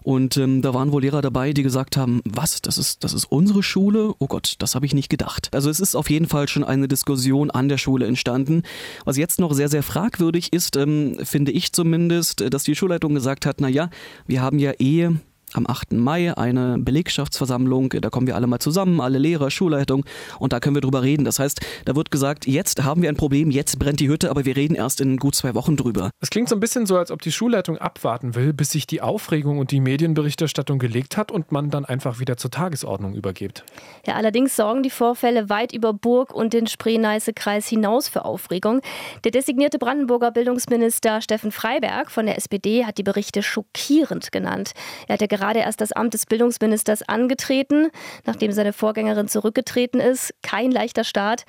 Und 0.03 0.37
ähm, 0.37 0.61
da 0.61 0.73
waren 0.73 0.91
wohl 0.91 1.01
Lehrer 1.01 1.21
dabei, 1.21 1.53
die 1.53 1.63
gesagt 1.63 1.97
haben, 1.97 2.21
was, 2.25 2.61
das 2.61 2.77
ist, 2.77 3.03
das 3.03 3.13
ist 3.13 3.25
unsere 3.25 3.63
Schule? 3.63 4.13
Oh 4.19 4.27
Gott, 4.27 4.55
das 4.59 4.75
habe 4.75 4.85
ich 4.85 4.93
nicht 4.93 5.09
gedacht. 5.09 5.49
Also 5.53 5.69
es 5.69 5.79
ist 5.79 5.95
auf 5.95 6.09
jeden 6.09 6.27
Fall 6.27 6.47
schon 6.47 6.63
eine 6.63 6.87
Diskussion 6.87 7.51
an 7.51 7.69
der 7.69 7.77
Schule 7.77 8.07
entstanden. 8.07 8.63
Was 9.05 9.17
jetzt 9.17 9.39
noch 9.39 9.53
sehr, 9.53 9.69
sehr 9.69 9.83
fragwürdig 9.83 10.53
ist, 10.53 10.75
ähm, 10.75 11.17
finde 11.23 11.51
ich 11.51 11.73
zumindest, 11.73 12.53
dass 12.53 12.63
die 12.63 12.75
Schulleitung 12.75 13.13
gesagt 13.13 13.45
hat, 13.45 13.61
na 13.61 13.67
ja, 13.67 13.89
wir 14.25 14.41
haben 14.41 14.59
ja 14.59 14.71
eh 14.79 15.11
am 15.53 15.67
8. 15.67 15.93
Mai 15.93 16.35
eine 16.37 16.77
Belegschaftsversammlung, 16.79 17.89
da 17.89 18.09
kommen 18.09 18.27
wir 18.27 18.35
alle 18.35 18.47
mal 18.47 18.59
zusammen, 18.59 19.01
alle 19.01 19.17
Lehrer, 19.17 19.51
Schulleitung 19.51 20.05
und 20.39 20.53
da 20.53 20.59
können 20.59 20.75
wir 20.75 20.81
drüber 20.81 21.03
reden. 21.03 21.25
Das 21.25 21.39
heißt, 21.39 21.61
da 21.85 21.95
wird 21.95 22.11
gesagt, 22.11 22.47
jetzt 22.47 22.83
haben 22.83 23.01
wir 23.01 23.09
ein 23.09 23.17
Problem, 23.17 23.51
jetzt 23.51 23.79
brennt 23.79 23.99
die 23.99 24.09
Hütte, 24.09 24.29
aber 24.29 24.45
wir 24.45 24.55
reden 24.55 24.75
erst 24.75 25.01
in 25.01 25.17
gut 25.17 25.35
zwei 25.35 25.55
Wochen 25.55 25.77
drüber. 25.77 26.11
Es 26.19 26.29
klingt 26.29 26.49
so 26.49 26.55
ein 26.55 26.59
bisschen 26.59 26.85
so, 26.85 26.97
als 26.97 27.11
ob 27.11 27.21
die 27.21 27.31
Schulleitung 27.31 27.77
abwarten 27.77 28.35
will, 28.35 28.53
bis 28.53 28.71
sich 28.71 28.87
die 28.87 29.01
Aufregung 29.01 29.59
und 29.59 29.71
die 29.71 29.79
Medienberichterstattung 29.79 30.79
gelegt 30.79 31.17
hat 31.17 31.31
und 31.31 31.51
man 31.51 31.69
dann 31.69 31.85
einfach 31.85 32.19
wieder 32.19 32.37
zur 32.37 32.51
Tagesordnung 32.51 33.15
übergibt. 33.15 33.63
Ja, 34.05 34.15
allerdings 34.15 34.55
sorgen 34.55 34.83
die 34.83 34.89
Vorfälle 34.89 35.49
weit 35.49 35.73
über 35.73 35.93
Burg 35.93 36.33
und 36.33 36.53
den 36.53 36.67
Spree-Neiße-Kreis 36.67 37.67
hinaus 37.67 38.07
für 38.07 38.25
Aufregung. 38.25 38.81
Der 39.23 39.31
designierte 39.31 39.79
Brandenburger 39.79 40.31
Bildungsminister 40.31 41.21
Steffen 41.21 41.51
Freiberg 41.51 42.11
von 42.11 42.25
der 42.25 42.37
SPD 42.37 42.85
hat 42.85 42.97
die 42.97 43.03
Berichte 43.03 43.43
schockierend 43.43 44.31
genannt. 44.31 44.71
Er 45.07 45.13
hat 45.13 45.21
ja 45.21 45.27
gerade 45.41 45.59
erst 45.59 45.81
das 45.81 45.91
Amt 45.91 46.13
des 46.13 46.27
Bildungsministers 46.27 47.01
angetreten, 47.01 47.89
nachdem 48.25 48.51
seine 48.51 48.73
Vorgängerin 48.73 49.27
zurückgetreten 49.27 49.99
ist. 49.99 50.35
Kein 50.43 50.69
leichter 50.69 51.03
Start. 51.03 51.45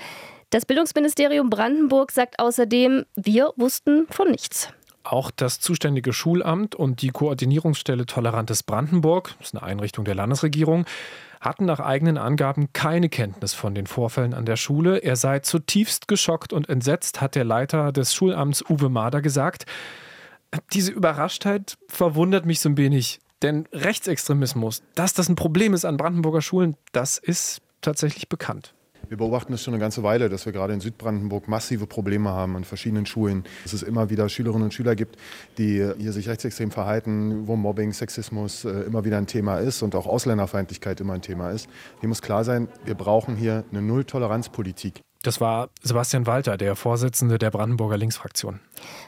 Das 0.48 0.64
Bildungsministerium 0.64 1.50
Brandenburg 1.50 2.10
sagt 2.10 2.38
außerdem, 2.38 3.04
wir 3.16 3.52
wussten 3.56 4.06
von 4.08 4.30
nichts. 4.30 4.68
Auch 5.04 5.30
das 5.30 5.60
zuständige 5.60 6.14
Schulamt 6.14 6.74
und 6.74 7.02
die 7.02 7.10
Koordinierungsstelle 7.10 8.06
Tolerantes 8.06 8.62
Brandenburg, 8.62 9.34
das 9.38 9.48
ist 9.48 9.56
eine 9.56 9.64
Einrichtung 9.64 10.06
der 10.06 10.14
Landesregierung, 10.14 10.86
hatten 11.40 11.66
nach 11.66 11.80
eigenen 11.80 12.16
Angaben 12.16 12.72
keine 12.72 13.10
Kenntnis 13.10 13.52
von 13.52 13.74
den 13.74 13.86
Vorfällen 13.86 14.32
an 14.32 14.46
der 14.46 14.56
Schule. 14.56 14.98
Er 14.98 15.16
sei 15.16 15.40
zutiefst 15.40 16.08
geschockt 16.08 16.54
und 16.54 16.68
entsetzt, 16.68 17.20
hat 17.20 17.34
der 17.34 17.44
Leiter 17.44 17.92
des 17.92 18.14
Schulamts 18.14 18.64
Uwe 18.70 18.88
Mader 18.88 19.20
gesagt. 19.20 19.66
Diese 20.72 20.92
Überraschtheit 20.92 21.76
verwundert 21.88 22.46
mich 22.46 22.60
so 22.60 22.68
ein 22.68 22.76
wenig. 22.76 23.18
Denn 23.42 23.66
Rechtsextremismus, 23.72 24.82
dass 24.94 25.14
das 25.14 25.28
ein 25.28 25.34
Problem 25.34 25.74
ist 25.74 25.84
an 25.84 25.96
Brandenburger 25.96 26.42
Schulen, 26.42 26.76
das 26.92 27.18
ist 27.18 27.60
tatsächlich 27.80 28.28
bekannt. 28.28 28.74
Wir 29.08 29.16
beobachten 29.16 29.52
es 29.52 29.62
schon 29.62 29.74
eine 29.74 29.80
ganze 29.80 30.02
Weile, 30.02 30.28
dass 30.28 30.46
wir 30.46 30.52
gerade 30.52 30.72
in 30.72 30.80
Südbrandenburg 30.80 31.48
massive 31.48 31.86
Probleme 31.86 32.30
haben 32.30 32.56
an 32.56 32.64
verschiedenen 32.64 33.04
Schulen. 33.04 33.44
Dass 33.64 33.72
es 33.72 33.82
immer 33.82 34.10
wieder 34.10 34.28
Schülerinnen 34.28 34.62
und 34.62 34.74
Schüler 34.74 34.94
gibt, 34.94 35.16
die 35.58 35.86
hier 35.98 36.12
sich 36.12 36.28
rechtsextrem 36.28 36.70
verhalten, 36.70 37.46
wo 37.46 37.56
Mobbing, 37.56 37.92
Sexismus 37.92 38.64
äh, 38.64 38.70
immer 38.70 39.04
wieder 39.04 39.18
ein 39.18 39.26
Thema 39.26 39.58
ist 39.58 39.82
und 39.82 39.94
auch 39.96 40.06
Ausländerfeindlichkeit 40.06 41.00
immer 41.00 41.14
ein 41.14 41.20
Thema 41.20 41.50
ist. 41.50 41.68
Hier 42.00 42.08
muss 42.08 42.22
klar 42.22 42.44
sein, 42.44 42.68
wir 42.84 42.94
brauchen 42.94 43.36
hier 43.36 43.64
eine 43.70 43.82
Null-Toleranz-Politik. 43.82 45.02
Das 45.22 45.40
war 45.40 45.70
Sebastian 45.82 46.26
Walter, 46.26 46.56
der 46.56 46.74
Vorsitzende 46.74 47.38
der 47.38 47.52
Brandenburger 47.52 47.96
Linksfraktion. 47.96 48.60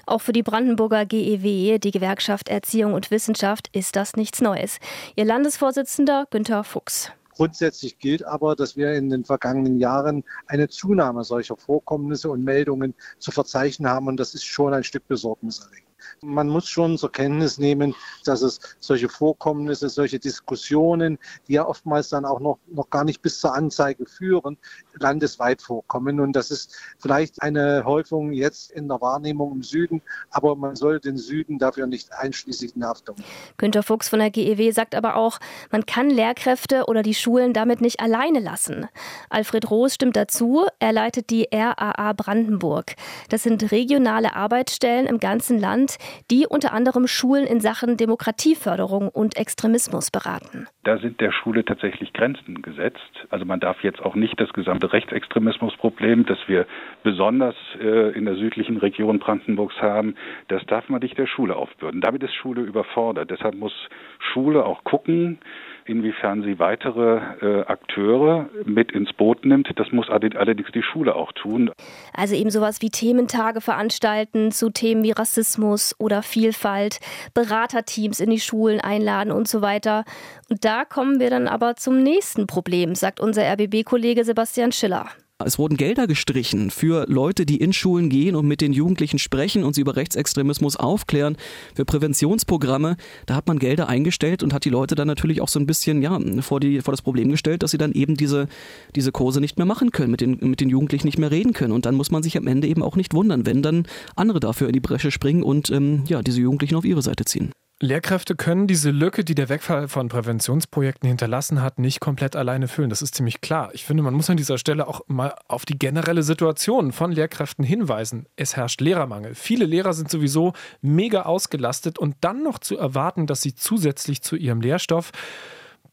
Auch 0.06 0.20
für 0.20 0.32
die 0.32 0.44
Brandenburger 0.44 1.06
GEW, 1.06 1.78
die 1.78 1.90
Gewerkschaft 1.90 2.48
Erziehung 2.48 2.94
und 2.94 3.10
Wissenschaft, 3.10 3.68
ist 3.72 3.96
das 3.96 4.14
nichts 4.14 4.40
Neues. 4.40 4.78
Ihr 5.16 5.24
Landesvorsitzender 5.24 6.26
Günther 6.30 6.62
Fuchs. 6.62 7.10
Grundsätzlich 7.34 7.98
gilt 7.98 8.24
aber, 8.24 8.54
dass 8.54 8.76
wir 8.76 8.92
in 8.92 9.10
den 9.10 9.24
vergangenen 9.24 9.80
Jahren 9.80 10.22
eine 10.46 10.68
Zunahme 10.68 11.24
solcher 11.24 11.56
Vorkommnisse 11.56 12.30
und 12.30 12.44
Meldungen 12.44 12.94
zu 13.18 13.32
verzeichnen 13.32 13.90
haben 13.90 14.06
und 14.06 14.18
das 14.18 14.34
ist 14.34 14.44
schon 14.44 14.72
ein 14.72 14.84
Stück 14.84 15.08
besorgniserregend. 15.08 15.93
Man 16.22 16.48
muss 16.48 16.68
schon 16.68 16.98
zur 16.98 17.12
Kenntnis 17.12 17.58
nehmen, 17.58 17.94
dass 18.24 18.42
es 18.42 18.60
solche 18.80 19.08
Vorkommnisse, 19.08 19.88
solche 19.88 20.18
Diskussionen, 20.18 21.18
die 21.48 21.54
ja 21.54 21.66
oftmals 21.66 22.08
dann 22.08 22.24
auch 22.24 22.40
noch, 22.40 22.58
noch 22.66 22.90
gar 22.90 23.04
nicht 23.04 23.22
bis 23.22 23.40
zur 23.40 23.54
Anzeige 23.54 24.06
führen, 24.06 24.56
landesweit 24.98 25.62
vorkommen. 25.62 26.20
Und 26.20 26.34
das 26.34 26.50
ist 26.50 26.76
vielleicht 26.98 27.42
eine 27.42 27.84
Häufung 27.84 28.32
jetzt 28.32 28.70
in 28.72 28.88
der 28.88 29.00
Wahrnehmung 29.00 29.52
im 29.52 29.62
Süden, 29.62 30.02
aber 30.30 30.56
man 30.56 30.76
soll 30.76 31.00
den 31.00 31.16
Süden 31.16 31.58
dafür 31.58 31.86
nicht 31.86 32.12
einschließlich 32.12 32.76
in 32.76 32.84
Haftung. 32.84 33.16
Günter 33.56 33.82
Fuchs 33.82 34.08
von 34.08 34.18
der 34.18 34.30
GEW 34.30 34.72
sagt 34.72 34.94
aber 34.94 35.16
auch, 35.16 35.38
man 35.70 35.86
kann 35.86 36.10
Lehrkräfte 36.10 36.84
oder 36.86 37.02
die 37.02 37.14
Schulen 37.14 37.52
damit 37.52 37.80
nicht 37.80 38.00
alleine 38.00 38.40
lassen. 38.40 38.88
Alfred 39.30 39.70
Roos 39.70 39.94
stimmt 39.94 40.16
dazu. 40.16 40.66
Er 40.78 40.92
leitet 40.92 41.30
die 41.30 41.48
RAA 41.52 42.12
Brandenburg. 42.12 42.94
Das 43.28 43.42
sind 43.42 43.70
regionale 43.72 44.34
Arbeitsstellen 44.34 45.06
im 45.06 45.18
ganzen 45.18 45.58
Land, 45.58 45.93
die 46.30 46.46
unter 46.48 46.72
anderem 46.72 47.06
Schulen 47.06 47.46
in 47.46 47.60
Sachen 47.60 47.96
Demokratieförderung 47.96 49.08
und 49.08 49.36
Extremismus 49.36 50.10
beraten. 50.10 50.66
Da 50.84 50.98
sind 50.98 51.20
der 51.20 51.32
Schule 51.32 51.64
tatsächlich 51.64 52.12
Grenzen 52.12 52.62
gesetzt. 52.62 53.00
Also 53.30 53.44
man 53.44 53.60
darf 53.60 53.82
jetzt 53.82 54.00
auch 54.00 54.14
nicht 54.14 54.38
das 54.40 54.52
gesamte 54.52 54.92
Rechtsextremismusproblem, 54.92 56.26
das 56.26 56.38
wir 56.46 56.66
besonders 57.02 57.56
äh, 57.80 58.10
in 58.16 58.24
der 58.24 58.36
südlichen 58.36 58.76
Region 58.76 59.18
Brandenburgs 59.18 59.76
haben, 59.80 60.14
das 60.48 60.64
darf 60.66 60.88
man 60.88 61.00
nicht 61.00 61.18
der 61.18 61.26
Schule 61.26 61.56
aufbürden. 61.56 62.00
Damit 62.00 62.22
ist 62.22 62.34
Schule 62.34 62.62
überfordert. 62.62 63.30
Deshalb 63.30 63.54
muss 63.54 63.72
Schule 64.18 64.64
auch 64.64 64.84
gucken, 64.84 65.38
inwiefern 65.86 66.42
sie 66.42 66.58
weitere 66.58 67.20
äh, 67.40 67.64
Akteure 67.66 68.48
mit 68.64 68.92
ins 68.92 69.12
Boot 69.12 69.44
nimmt. 69.44 69.68
Das 69.76 69.92
muss 69.92 70.08
allerdings 70.08 70.68
die 70.72 70.82
Schule 70.82 71.14
auch 71.14 71.32
tun. 71.32 71.70
Also 72.12 72.34
eben 72.34 72.50
sowas 72.50 72.82
wie 72.82 72.90
Thementage 72.90 73.60
veranstalten 73.60 74.50
zu 74.50 74.70
Themen 74.70 75.02
wie 75.02 75.12
Rassismus 75.12 75.94
oder 75.98 76.22
Vielfalt, 76.22 77.00
Beraterteams 77.34 78.20
in 78.20 78.30
die 78.30 78.40
Schulen 78.40 78.80
einladen 78.80 79.32
und 79.32 79.48
so 79.48 79.62
weiter. 79.62 80.04
Und 80.50 80.64
da 80.64 80.84
kommen 80.84 81.20
wir 81.20 81.30
dann 81.30 81.48
aber 81.48 81.76
zum 81.76 82.02
nächsten 82.02 82.46
Problem, 82.46 82.94
sagt 82.94 83.20
unser 83.20 83.42
RBB-Kollege 83.42 84.24
Sebastian 84.24 84.72
Schiller. 84.72 85.06
Es 85.44 85.58
wurden 85.58 85.76
Gelder 85.76 86.06
gestrichen 86.06 86.70
für 86.70 87.04
Leute, 87.08 87.44
die 87.44 87.58
in 87.58 87.72
Schulen 87.72 88.08
gehen 88.08 88.34
und 88.34 88.46
mit 88.46 88.60
den 88.60 88.72
Jugendlichen 88.72 89.18
sprechen 89.18 89.62
und 89.62 89.74
sie 89.74 89.82
über 89.82 89.96
Rechtsextremismus 89.96 90.76
aufklären, 90.76 91.36
für 91.74 91.84
Präventionsprogramme. 91.84 92.96
Da 93.26 93.34
hat 93.34 93.46
man 93.46 93.58
Gelder 93.58 93.88
eingestellt 93.88 94.42
und 94.42 94.54
hat 94.54 94.64
die 94.64 94.70
Leute 94.70 94.94
dann 94.94 95.06
natürlich 95.06 95.40
auch 95.40 95.48
so 95.48 95.60
ein 95.60 95.66
bisschen 95.66 96.02
ja, 96.02 96.18
vor, 96.40 96.60
die, 96.60 96.80
vor 96.80 96.92
das 96.92 97.02
Problem 97.02 97.30
gestellt, 97.30 97.62
dass 97.62 97.72
sie 97.72 97.78
dann 97.78 97.92
eben 97.92 98.16
diese, 98.16 98.48
diese 98.96 99.12
Kurse 99.12 99.40
nicht 99.40 99.58
mehr 99.58 99.66
machen 99.66 99.90
können, 99.90 100.10
mit 100.10 100.20
den, 100.20 100.38
mit 100.40 100.60
den 100.60 100.70
Jugendlichen 100.70 101.06
nicht 101.06 101.18
mehr 101.18 101.30
reden 101.30 101.52
können. 101.52 101.72
Und 101.72 101.86
dann 101.86 101.94
muss 101.94 102.10
man 102.10 102.22
sich 102.22 102.36
am 102.36 102.46
Ende 102.46 102.66
eben 102.66 102.82
auch 102.82 102.96
nicht 102.96 103.12
wundern, 103.14 103.44
wenn 103.44 103.62
dann 103.62 103.86
andere 104.16 104.40
dafür 104.40 104.68
in 104.68 104.72
die 104.72 104.80
Bresche 104.80 105.10
springen 105.10 105.42
und 105.42 105.70
ähm, 105.70 106.04
ja, 106.06 106.22
diese 106.22 106.40
Jugendlichen 106.40 106.76
auf 106.76 106.84
ihre 106.84 107.02
Seite 107.02 107.24
ziehen. 107.24 107.50
Lehrkräfte 107.84 108.34
können 108.34 108.66
diese 108.66 108.90
Lücke, 108.90 109.24
die 109.24 109.34
der 109.34 109.48
Wegfall 109.48 109.88
von 109.88 110.08
Präventionsprojekten 110.08 111.08
hinterlassen 111.08 111.62
hat, 111.62 111.78
nicht 111.78 112.00
komplett 112.00 112.36
alleine 112.36 112.68
füllen. 112.68 112.90
Das 112.90 113.02
ist 113.02 113.14
ziemlich 113.14 113.40
klar. 113.40 113.70
Ich 113.72 113.84
finde, 113.84 114.02
man 114.02 114.14
muss 114.14 114.30
an 114.30 114.36
dieser 114.36 114.58
Stelle 114.58 114.88
auch 114.88 115.02
mal 115.06 115.34
auf 115.48 115.64
die 115.64 115.78
generelle 115.78 116.22
Situation 116.22 116.92
von 116.92 117.12
Lehrkräften 117.12 117.64
hinweisen. 117.64 118.26
Es 118.36 118.56
herrscht 118.56 118.80
Lehrermangel. 118.80 119.34
Viele 119.34 119.64
Lehrer 119.64 119.92
sind 119.92 120.10
sowieso 120.10 120.52
mega 120.82 121.22
ausgelastet 121.22 121.98
und 121.98 122.16
dann 122.20 122.42
noch 122.42 122.58
zu 122.58 122.76
erwarten, 122.76 123.26
dass 123.26 123.42
sie 123.42 123.54
zusätzlich 123.54 124.22
zu 124.22 124.36
ihrem 124.36 124.60
Lehrstoff 124.60 125.12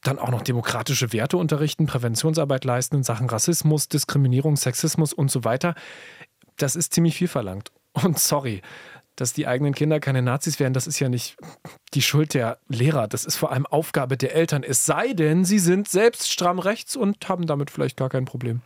dann 0.01 0.19
auch 0.19 0.31
noch 0.31 0.41
demokratische 0.41 1.13
Werte 1.13 1.37
unterrichten, 1.37 1.85
Präventionsarbeit 1.85 2.65
leisten 2.65 2.97
in 2.97 3.03
Sachen 3.03 3.29
Rassismus, 3.29 3.87
Diskriminierung, 3.87 4.55
Sexismus 4.55 5.13
und 5.13 5.29
so 5.29 5.43
weiter. 5.43 5.75
Das 6.57 6.75
ist 6.75 6.93
ziemlich 6.93 7.15
viel 7.15 7.27
verlangt. 7.27 7.71
Und 7.93 8.17
sorry, 8.19 8.61
dass 9.21 9.33
die 9.33 9.45
eigenen 9.45 9.75
Kinder 9.75 9.99
keine 9.99 10.23
Nazis 10.23 10.59
werden, 10.59 10.73
das 10.73 10.87
ist 10.87 10.99
ja 10.99 11.07
nicht 11.07 11.37
die 11.93 12.01
Schuld 12.01 12.33
der 12.33 12.57
Lehrer. 12.67 13.07
Das 13.07 13.23
ist 13.23 13.37
vor 13.37 13.51
allem 13.51 13.67
Aufgabe 13.67 14.17
der 14.17 14.33
Eltern. 14.33 14.63
Es 14.63 14.85
sei 14.85 15.13
denn, 15.13 15.45
sie 15.45 15.59
sind 15.59 15.87
selbst 15.87 16.31
stramm 16.31 16.57
rechts 16.57 16.95
und 16.95 17.29
haben 17.29 17.45
damit 17.45 17.69
vielleicht 17.69 17.97
gar 17.97 18.09
kein 18.09 18.25
Problem. 18.25 18.61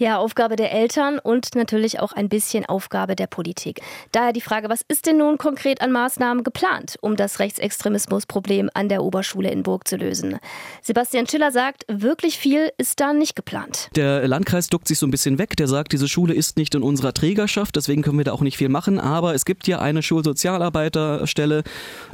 Ja, 0.00 0.16
Aufgabe 0.16 0.56
der 0.56 0.72
Eltern 0.72 1.18
und 1.18 1.54
natürlich 1.54 2.00
auch 2.00 2.14
ein 2.14 2.30
bisschen 2.30 2.64
Aufgabe 2.64 3.16
der 3.16 3.26
Politik. 3.26 3.82
Daher 4.12 4.32
die 4.32 4.40
Frage, 4.40 4.70
was 4.70 4.80
ist 4.88 5.04
denn 5.04 5.18
nun 5.18 5.36
konkret 5.36 5.82
an 5.82 5.92
Maßnahmen 5.92 6.42
geplant, 6.42 6.96
um 7.02 7.16
das 7.16 7.38
Rechtsextremismusproblem 7.38 8.70
an 8.72 8.88
der 8.88 9.02
Oberschule 9.02 9.50
in 9.50 9.62
Burg 9.62 9.86
zu 9.86 9.96
lösen? 9.96 10.38
Sebastian 10.80 11.26
Schiller 11.26 11.52
sagt, 11.52 11.84
wirklich 11.86 12.38
viel 12.38 12.72
ist 12.78 12.98
da 12.98 13.12
nicht 13.12 13.36
geplant. 13.36 13.90
Der 13.94 14.26
Landkreis 14.26 14.68
duckt 14.68 14.88
sich 14.88 14.98
so 14.98 15.06
ein 15.06 15.10
bisschen 15.10 15.36
weg. 15.36 15.54
Der 15.58 15.68
sagt, 15.68 15.92
diese 15.92 16.08
Schule 16.08 16.32
ist 16.32 16.56
nicht 16.56 16.74
in 16.74 16.82
unserer 16.82 17.12
Trägerschaft, 17.12 17.76
deswegen 17.76 18.00
können 18.00 18.16
wir 18.16 18.24
da 18.24 18.32
auch 18.32 18.40
nicht 18.40 18.56
viel 18.56 18.70
machen. 18.70 18.98
Aber 18.98 19.34
es 19.34 19.44
gibt 19.44 19.68
ja 19.68 19.80
eine 19.80 20.02
Schulsozialarbeiterstelle, 20.02 21.62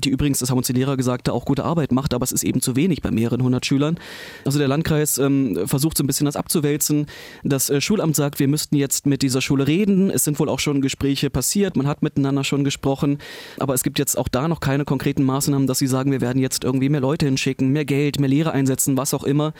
die 0.03 0.09
übrigens, 0.09 0.41
das 0.41 0.51
haben 0.51 0.59
uns 0.59 0.67
die 0.67 0.73
Lehrer 0.73 0.97
gesagt, 0.97 1.29
da 1.29 1.33
auch 1.33 1.45
gute 1.45 1.63
Arbeit 1.63 1.93
macht, 1.93 2.15
aber 2.15 2.25
es 2.25 2.33
ist 2.33 2.43
eben 2.43 2.61
zu 2.61 2.75
wenig 2.75 3.01
bei 3.01 3.13
mehreren 3.13 3.45
hundert 3.45 3.65
Schülern. 3.65 4.01
Also 4.45 4.59
der 4.59 4.67
Landkreis 4.67 5.19
ähm, 5.19 5.69
versucht 5.69 5.97
so 5.97 6.03
ein 6.03 6.09
bisschen 6.09 6.25
das 6.25 6.35
abzuwälzen. 6.35 7.07
Das 7.45 7.71
äh, 7.71 7.76
Schulamt 7.81 8.17
sagt, 8.17 8.39
wir 8.39 8.49
müssten 8.49 8.77
jetzt 8.77 9.07
mit 9.07 9.23
dieser 9.23 9.41
Schule 9.41 9.67
reden. 9.67 10.11
Es 10.11 10.25
sind 10.25 10.39
wohl 10.39 10.49
auch 10.49 10.59
schon 10.59 10.81
Gespräche 10.81 11.31
passiert, 11.31 11.77
man 11.77 11.87
hat 11.87 12.03
miteinander 12.03 12.45
schon 12.45 12.65
gesprochen, 12.65 13.19
aber 13.59 13.75
es 13.75 13.83
gibt 13.83 13.99
jetzt 13.99 14.17
auch 14.17 14.29
da 14.29 14.49
noch 14.49 14.61
keine 14.61 14.85
konkreten 14.85 15.23
Maßnahmen, 15.25 15.67
dass 15.67 15.79
sie 15.79 15.87
sagen, 15.87 16.13
wir 16.13 16.21
werden 16.21 16.41
jetzt 16.41 16.65
irgendwie 16.65 16.89
mehr 16.89 17.01
Leute 17.01 17.27
hinschicken, 17.27 17.71
mehr 17.71 17.85
Geld, 17.85 18.21
mehr 18.21 18.29
Lehre 18.29 18.53
einsetzen, 18.53 18.97
was 18.97 19.15
auch 19.15 19.25
immer. 19.25 19.53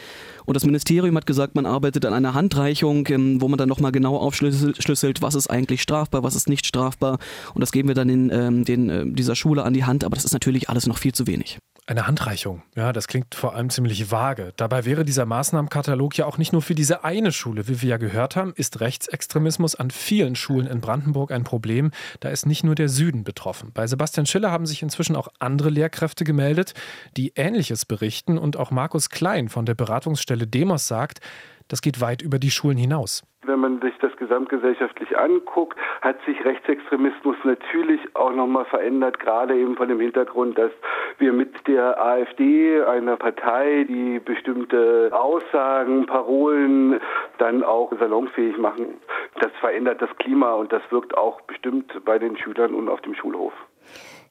Und 0.45 0.55
das 0.55 0.65
Ministerium 0.65 1.15
hat 1.15 1.25
gesagt, 1.25 1.55
man 1.55 1.65
arbeitet 1.65 2.05
an 2.05 2.13
einer 2.13 2.33
Handreichung, 2.33 3.07
ähm, 3.09 3.41
wo 3.41 3.47
man 3.47 3.57
dann 3.57 3.69
nochmal 3.69 3.91
genau 3.91 4.17
aufschlüsselt, 4.17 5.21
was 5.21 5.35
ist 5.35 5.47
eigentlich 5.47 5.81
strafbar, 5.81 6.23
was 6.23 6.35
ist 6.35 6.49
nicht 6.49 6.65
strafbar. 6.65 7.19
Und 7.53 7.61
das 7.61 7.71
geben 7.71 7.87
wir 7.87 7.95
dann 7.95 8.09
in 8.09 8.29
ähm, 8.31 8.65
den, 8.65 8.89
äh, 8.89 9.05
dieser 9.05 9.35
Schule 9.35 9.63
an 9.63 9.73
die 9.73 9.85
Hand, 9.85 10.03
aber 10.03 10.15
das 10.15 10.25
ist 10.25 10.33
natürlich 10.33 10.69
alles 10.69 10.87
noch 10.87 10.97
viel 10.97 11.13
zu 11.13 11.27
wenig. 11.27 11.59
Eine 11.89 12.05
Handreichung. 12.05 12.63
Ja, 12.75 12.91
das 12.91 13.07
klingt 13.07 13.33
vor 13.33 13.55
allem 13.55 13.69
ziemlich 13.69 14.11
vage. 14.11 14.51
Dabei 14.57 14.83
wäre 14.83 15.05
dieser 15.05 15.25
Maßnahmenkatalog 15.25 16.17
ja 16.17 16.25
auch 16.25 16.37
nicht 16.37 16.51
nur 16.51 16.61
für 16.61 16.75
diese 16.75 17.05
eine 17.05 17.31
Schule. 17.31 17.69
Wie 17.69 17.81
wir 17.81 17.87
ja 17.91 17.95
gehört 17.95 18.35
haben, 18.35 18.51
ist 18.57 18.81
Rechtsextremismus 18.81 19.73
an 19.73 19.89
vielen 19.89 20.35
Schulen 20.35 20.67
in 20.67 20.81
Brandenburg 20.81 21.31
ein 21.31 21.45
Problem. 21.45 21.91
Da 22.19 22.27
ist 22.27 22.45
nicht 22.45 22.65
nur 22.65 22.75
der 22.75 22.89
Süden 22.89 23.23
betroffen. 23.23 23.71
Bei 23.73 23.87
Sebastian 23.87 24.25
Schiller 24.25 24.51
haben 24.51 24.65
sich 24.65 24.83
inzwischen 24.83 25.15
auch 25.15 25.29
andere 25.39 25.69
Lehrkräfte 25.69 26.25
gemeldet, 26.25 26.73
die 27.15 27.31
Ähnliches 27.37 27.85
berichten. 27.85 28.37
Und 28.37 28.57
auch 28.57 28.69
Markus 28.69 29.09
Klein 29.09 29.47
von 29.47 29.65
der 29.65 29.75
Beratungsstelle 29.75 30.45
Demos 30.45 30.89
sagt, 30.89 31.21
das 31.67 31.81
geht 31.81 32.01
weit 32.01 32.21
über 32.21 32.39
die 32.39 32.51
Schulen 32.51 32.77
hinaus. 32.77 33.23
Wenn 33.43 33.59
man 33.59 33.79
sich 33.81 33.93
das 34.01 34.15
gesamtgesellschaftlich 34.17 35.17
anguckt, 35.17 35.77
hat 36.01 36.17
sich 36.25 36.43
Rechtsextremismus 36.43 37.37
natürlich 37.43 38.01
auch 38.13 38.33
nochmal 38.33 38.65
verändert, 38.65 39.19
gerade 39.19 39.55
eben 39.55 39.77
von 39.77 39.87
dem 39.87 39.99
Hintergrund, 39.99 40.57
dass 40.57 40.71
wir 41.17 41.31
mit 41.31 41.67
der 41.67 42.01
AfD, 42.01 42.81
einer 42.81 43.15
Partei, 43.15 43.85
die 43.87 44.19
bestimmte 44.19 45.09
Aussagen, 45.13 46.05
Parolen 46.07 46.99
dann 47.37 47.63
auch 47.63 47.91
salonfähig 47.97 48.57
machen, 48.57 48.95
das 49.39 49.51
verändert 49.59 50.01
das 50.01 50.09
Klima 50.17 50.53
und 50.53 50.73
das 50.73 50.81
wirkt 50.89 51.17
auch 51.17 51.39
bestimmt 51.41 51.93
bei 52.03 52.19
den 52.19 52.37
Schülern 52.37 52.73
und 52.73 52.89
auf 52.89 53.01
dem 53.01 53.13
Schulhof. 53.15 53.53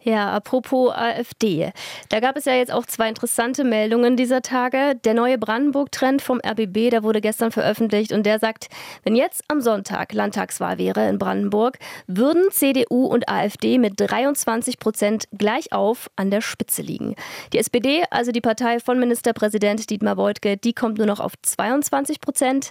Ja, 0.09 0.31
apropos 0.31 0.95
AfD. 0.95 1.73
Da 2.11 2.21
gab 2.21 2.37
es 2.37 2.45
ja 2.45 2.55
jetzt 2.55 2.73
auch 2.73 2.87
zwei 2.87 3.09
interessante 3.09 3.65
Meldungen 3.65 4.17
dieser 4.17 4.41
Tage. 4.41 4.95
Der 5.05 5.15
neue 5.15 5.37
Brandenburg-Trend 5.37 6.23
vom 6.23 6.41
RBB, 6.47 6.91
der 6.91 7.03
wurde 7.03 7.21
gestern 7.21 7.51
veröffentlicht 7.51 8.13
und 8.13 8.25
der 8.25 8.39
sagt, 8.39 8.69
wenn 9.03 9.17
jetzt 9.17 9.43
am 9.49 9.61
Sonntag 9.61 10.13
Landtagswahl 10.13 10.79
wäre 10.79 11.09
in 11.09 11.19
Brandenburg, 11.19 11.81
würden 12.07 12.53
CDU 12.53 13.07
und 13.07 13.29
AfD 13.29 13.79
mit 13.79 13.95
23 13.97 14.79
Prozent 14.79 15.25
gleich 15.37 15.73
auf 15.73 16.09
an 16.15 16.31
der 16.31 16.41
Spitze 16.41 16.83
liegen. 16.83 17.17
Die 17.53 17.59
SPD, 17.59 18.05
also 18.09 18.31
die 18.31 18.41
Partei 18.41 18.79
von 18.79 19.01
Ministerpräsident 19.01 19.91
Dietmar 19.91 20.17
Woidke, 20.17 20.57
die 20.57 20.73
kommt 20.73 20.99
nur 20.99 21.09
noch 21.09 21.19
auf 21.19 21.33
22 21.43 22.21
Prozent. 22.21 22.71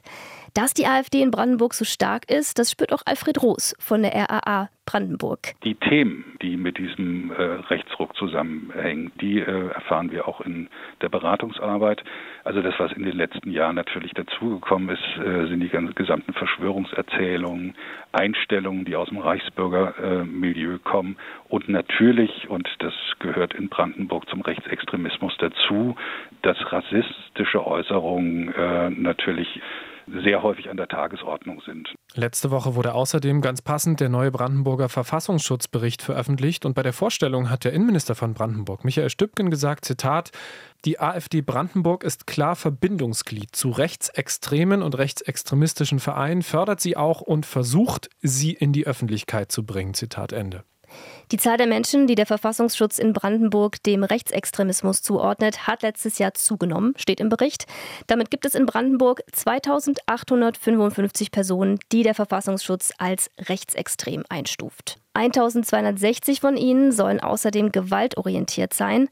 Dass 0.53 0.73
die 0.73 0.87
AfD 0.87 1.21
in 1.21 1.31
Brandenburg 1.31 1.73
so 1.73 1.83
stark 1.83 2.31
ist, 2.31 2.59
das 2.59 2.71
spürt 2.71 2.93
auch 2.93 3.01
Alfred 3.03 3.43
Roos 3.43 3.75
von 3.77 4.03
der 4.03 4.13
RAA 4.13 4.69
Brandenburg. 4.85 5.53
Die 5.63 5.75
Themen, 5.75 6.37
die 6.41 6.57
mit 6.57 6.77
diesem 6.77 7.31
äh, 7.31 7.41
Rechtsruck 7.69 8.15
zusammenhängen, 8.15 9.11
die 9.19 9.39
äh, 9.39 9.69
erfahren 9.69 10.11
wir 10.11 10.27
auch 10.27 10.41
in 10.41 10.67
der 11.01 11.09
Beratungsarbeit. 11.09 12.03
Also 12.43 12.61
das, 12.61 12.75
was 12.77 12.91
in 12.91 13.03
den 13.03 13.17
letzten 13.17 13.51
Jahren 13.51 13.75
natürlich 13.75 14.13
dazugekommen 14.13 14.89
ist, 14.89 15.17
äh, 15.17 15.47
sind 15.47 15.61
die 15.61 15.69
ganzen 15.69 15.95
gesamten 15.95 16.33
Verschwörungserzählungen, 16.33 17.75
Einstellungen, 18.11 18.85
die 18.85 18.95
aus 18.95 19.09
dem 19.09 19.17
Reichsbürgermilieu 19.17 20.77
kommen 20.83 21.17
und 21.49 21.69
natürlich, 21.69 22.49
und 22.49 22.69
das 22.79 22.93
gehört 23.19 23.53
in 23.53 23.69
Brandenburg 23.69 24.29
zum 24.29 24.41
Rechtsextremismus 24.41 25.35
dazu, 25.39 25.95
dass 26.41 26.57
rassistische 26.71 27.65
Äußerungen 27.65 28.53
äh, 28.53 28.89
natürlich 28.89 29.61
sehr 30.07 30.43
häufig 30.43 30.69
an 30.69 30.77
der 30.77 30.87
Tagesordnung 30.87 31.61
sind. 31.61 31.94
Letzte 32.17 32.49
Woche 32.49 32.75
wurde 32.75 32.93
außerdem 32.93 33.41
ganz 33.41 33.61
passend 33.61 33.99
der 33.99 34.07
neue 34.07 34.31
Brandenburger 34.31 34.87
Verfassungsschutzbericht 34.87 36.01
veröffentlicht 36.01 36.65
und 36.65 36.73
bei 36.73 36.81
der 36.81 36.93
Vorstellung 36.93 37.49
hat 37.49 37.65
der 37.65 37.73
Innenminister 37.73 38.15
von 38.15 38.33
Brandenburg, 38.33 38.85
Michael 38.85 39.09
Stübken, 39.09 39.49
gesagt, 39.49 39.83
Zitat, 39.83 40.31
die 40.85 40.97
AfD 40.97 41.41
Brandenburg 41.41 42.05
ist 42.05 42.25
klar 42.25 42.55
Verbindungsglied 42.55 43.53
zu 43.53 43.69
rechtsextremen 43.69 44.81
und 44.81 44.97
rechtsextremistischen 44.97 45.99
Vereinen, 45.99 46.41
fördert 46.41 46.79
sie 46.79 46.95
auch 46.95 47.19
und 47.19 47.45
versucht, 47.45 48.09
sie 48.21 48.53
in 48.53 48.71
die 48.71 48.87
Öffentlichkeit 48.87 49.51
zu 49.51 49.65
bringen. 49.65 49.93
Zitat 49.93 50.31
Ende. 50.31 50.63
Die 51.31 51.37
Zahl 51.37 51.57
der 51.57 51.65
Menschen, 51.65 52.05
die 52.05 52.15
der 52.15 52.27
Verfassungsschutz 52.27 52.99
in 52.99 53.13
Brandenburg 53.13 53.81
dem 53.83 54.03
Rechtsextremismus 54.03 55.01
zuordnet, 55.01 55.67
hat 55.67 55.81
letztes 55.81 56.19
Jahr 56.19 56.35
zugenommen, 56.35 56.93
steht 56.97 57.19
im 57.19 57.29
Bericht. 57.29 57.65
Damit 58.05 58.29
gibt 58.29 58.45
es 58.45 58.53
in 58.53 58.67
Brandenburg 58.67 59.23
2855 59.31 61.31
Personen, 61.31 61.79
die 61.91 62.03
der 62.03 62.13
Verfassungsschutz 62.13 62.91
als 62.97 63.31
rechtsextrem 63.39 64.23
einstuft. 64.29 64.99
1260 65.15 66.41
von 66.41 66.57
ihnen 66.57 66.91
sollen 66.91 67.21
außerdem 67.21 67.71
gewaltorientiert 67.71 68.73
sein. 68.73 69.07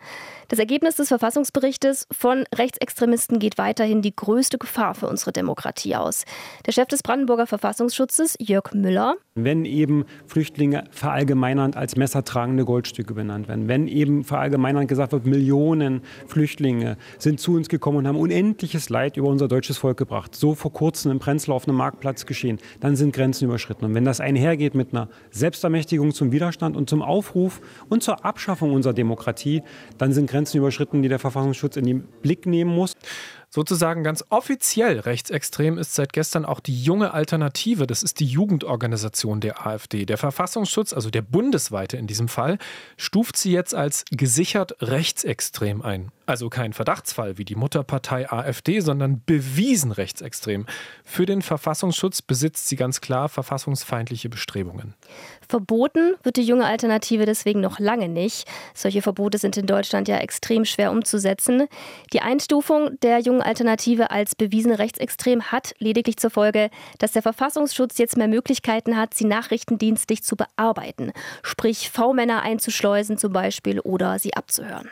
Das 0.53 0.59
Ergebnis 0.59 0.97
des 0.97 1.07
Verfassungsberichtes 1.07 2.05
von 2.11 2.43
Rechtsextremisten 2.53 3.39
geht 3.39 3.57
weiterhin 3.57 4.03
die 4.03 4.15
größte 4.15 4.59
Gefahr 4.59 4.93
für 4.93 5.07
unsere 5.07 5.31
Demokratie 5.31 5.95
aus. 5.95 6.25
Der 6.67 6.73
Chef 6.73 6.87
des 6.89 7.01
Brandenburger 7.01 7.47
Verfassungsschutzes, 7.47 8.35
Jörg 8.39 8.71
Müller. 8.71 9.15
Wenn 9.33 9.65
eben 9.65 10.05
Flüchtlinge 10.27 10.83
verallgemeinernd 10.91 11.75
als 11.75 11.95
messertragende 11.95 12.65
Goldstücke 12.65 13.15
benannt 13.15 13.47
werden, 13.47 13.67
wenn 13.67 13.87
eben 13.87 14.23
verallgemeinernd 14.23 14.87
gesagt 14.87 15.13
wird, 15.13 15.25
Millionen 15.25 16.03
Flüchtlinge 16.27 16.97
sind 17.17 17.39
zu 17.39 17.55
uns 17.55 17.67
gekommen 17.67 17.97
und 17.97 18.07
haben 18.07 18.19
unendliches 18.19 18.89
Leid 18.89 19.17
über 19.17 19.29
unser 19.29 19.47
deutsches 19.47 19.79
Volk 19.79 19.97
gebracht, 19.97 20.35
so 20.35 20.53
vor 20.53 20.71
kurzem 20.71 21.13
im 21.13 21.17
Prenzlau 21.17 21.55
auf 21.55 21.67
einem 21.67 21.77
Marktplatz 21.77 22.27
geschehen, 22.27 22.59
dann 22.79 22.95
sind 22.95 23.11
Grenzen 23.11 23.45
überschritten. 23.45 23.85
Und 23.85 23.95
wenn 23.95 24.05
das 24.05 24.19
einhergeht 24.19 24.75
mit 24.75 24.93
einer 24.93 25.09
Selbstermächtigung, 25.31 26.11
zum 26.13 26.31
Widerstand 26.31 26.77
und 26.77 26.91
zum 26.91 27.01
Aufruf 27.01 27.59
und 27.89 28.03
zur 28.03 28.23
Abschaffung 28.23 28.71
unserer 28.71 28.93
Demokratie, 28.93 29.63
dann 29.97 30.13
sind 30.13 30.29
Grenzen 30.29 30.42
überschritten, 30.53 31.01
die 31.01 31.09
der 31.09 31.19
Verfassungsschutz 31.19 31.77
in 31.77 31.85
den 31.85 32.03
Blick 32.21 32.45
nehmen 32.45 32.73
muss. 32.73 32.93
Sozusagen 33.55 34.03
ganz 34.03 34.25
offiziell 34.29 34.97
rechtsextrem 35.01 35.77
ist 35.77 35.93
seit 35.93 36.11
gestern 36.11 36.43
auch 36.43 36.59
die 36.59 36.75
junge 36.75 37.13
Alternative. 37.13 37.85
Das 37.85 38.01
ist 38.01 38.19
die 38.19 38.25
Jugendorganisation 38.25 39.41
der 39.41 39.67
AfD. 39.67 40.07
Der 40.07 40.17
Verfassungsschutz, 40.17 40.91
also 40.91 41.11
der 41.11 41.21
bundesweite 41.21 41.95
in 41.97 42.07
diesem 42.07 42.29
Fall, 42.29 42.57
stuft 42.97 43.37
sie 43.37 43.51
jetzt 43.51 43.75
als 43.75 44.05
gesichert 44.09 44.75
rechtsextrem 44.81 45.83
ein. 45.83 46.11
Also 46.25 46.49
kein 46.49 46.73
Verdachtsfall 46.73 47.37
wie 47.37 47.45
die 47.45 47.53
Mutterpartei 47.53 48.31
AfD, 48.31 48.79
sondern 48.79 49.21
bewiesen 49.25 49.91
rechtsextrem. 49.91 50.65
Für 51.03 51.27
den 51.27 51.43
Verfassungsschutz 51.43 52.23
besitzt 52.23 52.69
sie 52.69 52.77
ganz 52.77 53.01
klar 53.01 53.29
verfassungsfeindliche 53.29 54.29
Bestrebungen. 54.29 54.95
Verboten 55.47 56.15
wird 56.23 56.37
die 56.37 56.43
junge 56.43 56.65
Alternative 56.65 57.25
deswegen 57.25 57.59
noch 57.59 57.77
lange 57.77 58.07
nicht. 58.07 58.47
Solche 58.73 59.01
Verbote 59.01 59.37
sind 59.37 59.57
in 59.57 59.67
Deutschland 59.67 60.07
ja 60.07 60.17
extrem 60.17 60.65
schwer 60.65 60.91
umzusetzen. 60.91 61.67
Die 62.13 62.21
Einstufung 62.21 62.97
der 63.01 63.19
jungen 63.19 63.42
Alternative 63.45 64.11
als 64.11 64.35
bewiesen 64.35 64.71
rechtsextrem 64.71 65.51
hat 65.51 65.75
lediglich 65.79 66.17
zur 66.17 66.29
Folge, 66.29 66.69
dass 66.99 67.11
der 67.11 67.21
Verfassungsschutz 67.21 67.97
jetzt 67.97 68.17
mehr 68.17 68.27
Möglichkeiten 68.27 68.97
hat, 68.97 69.13
sie 69.13 69.25
nachrichtendienstlich 69.25 70.23
zu 70.23 70.35
bearbeiten, 70.35 71.11
sprich 71.41 71.89
V-Männer 71.89 72.41
einzuschleusen 72.41 73.17
zum 73.17 73.33
Beispiel 73.33 73.79
oder 73.79 74.19
sie 74.19 74.33
abzuhören. 74.33 74.89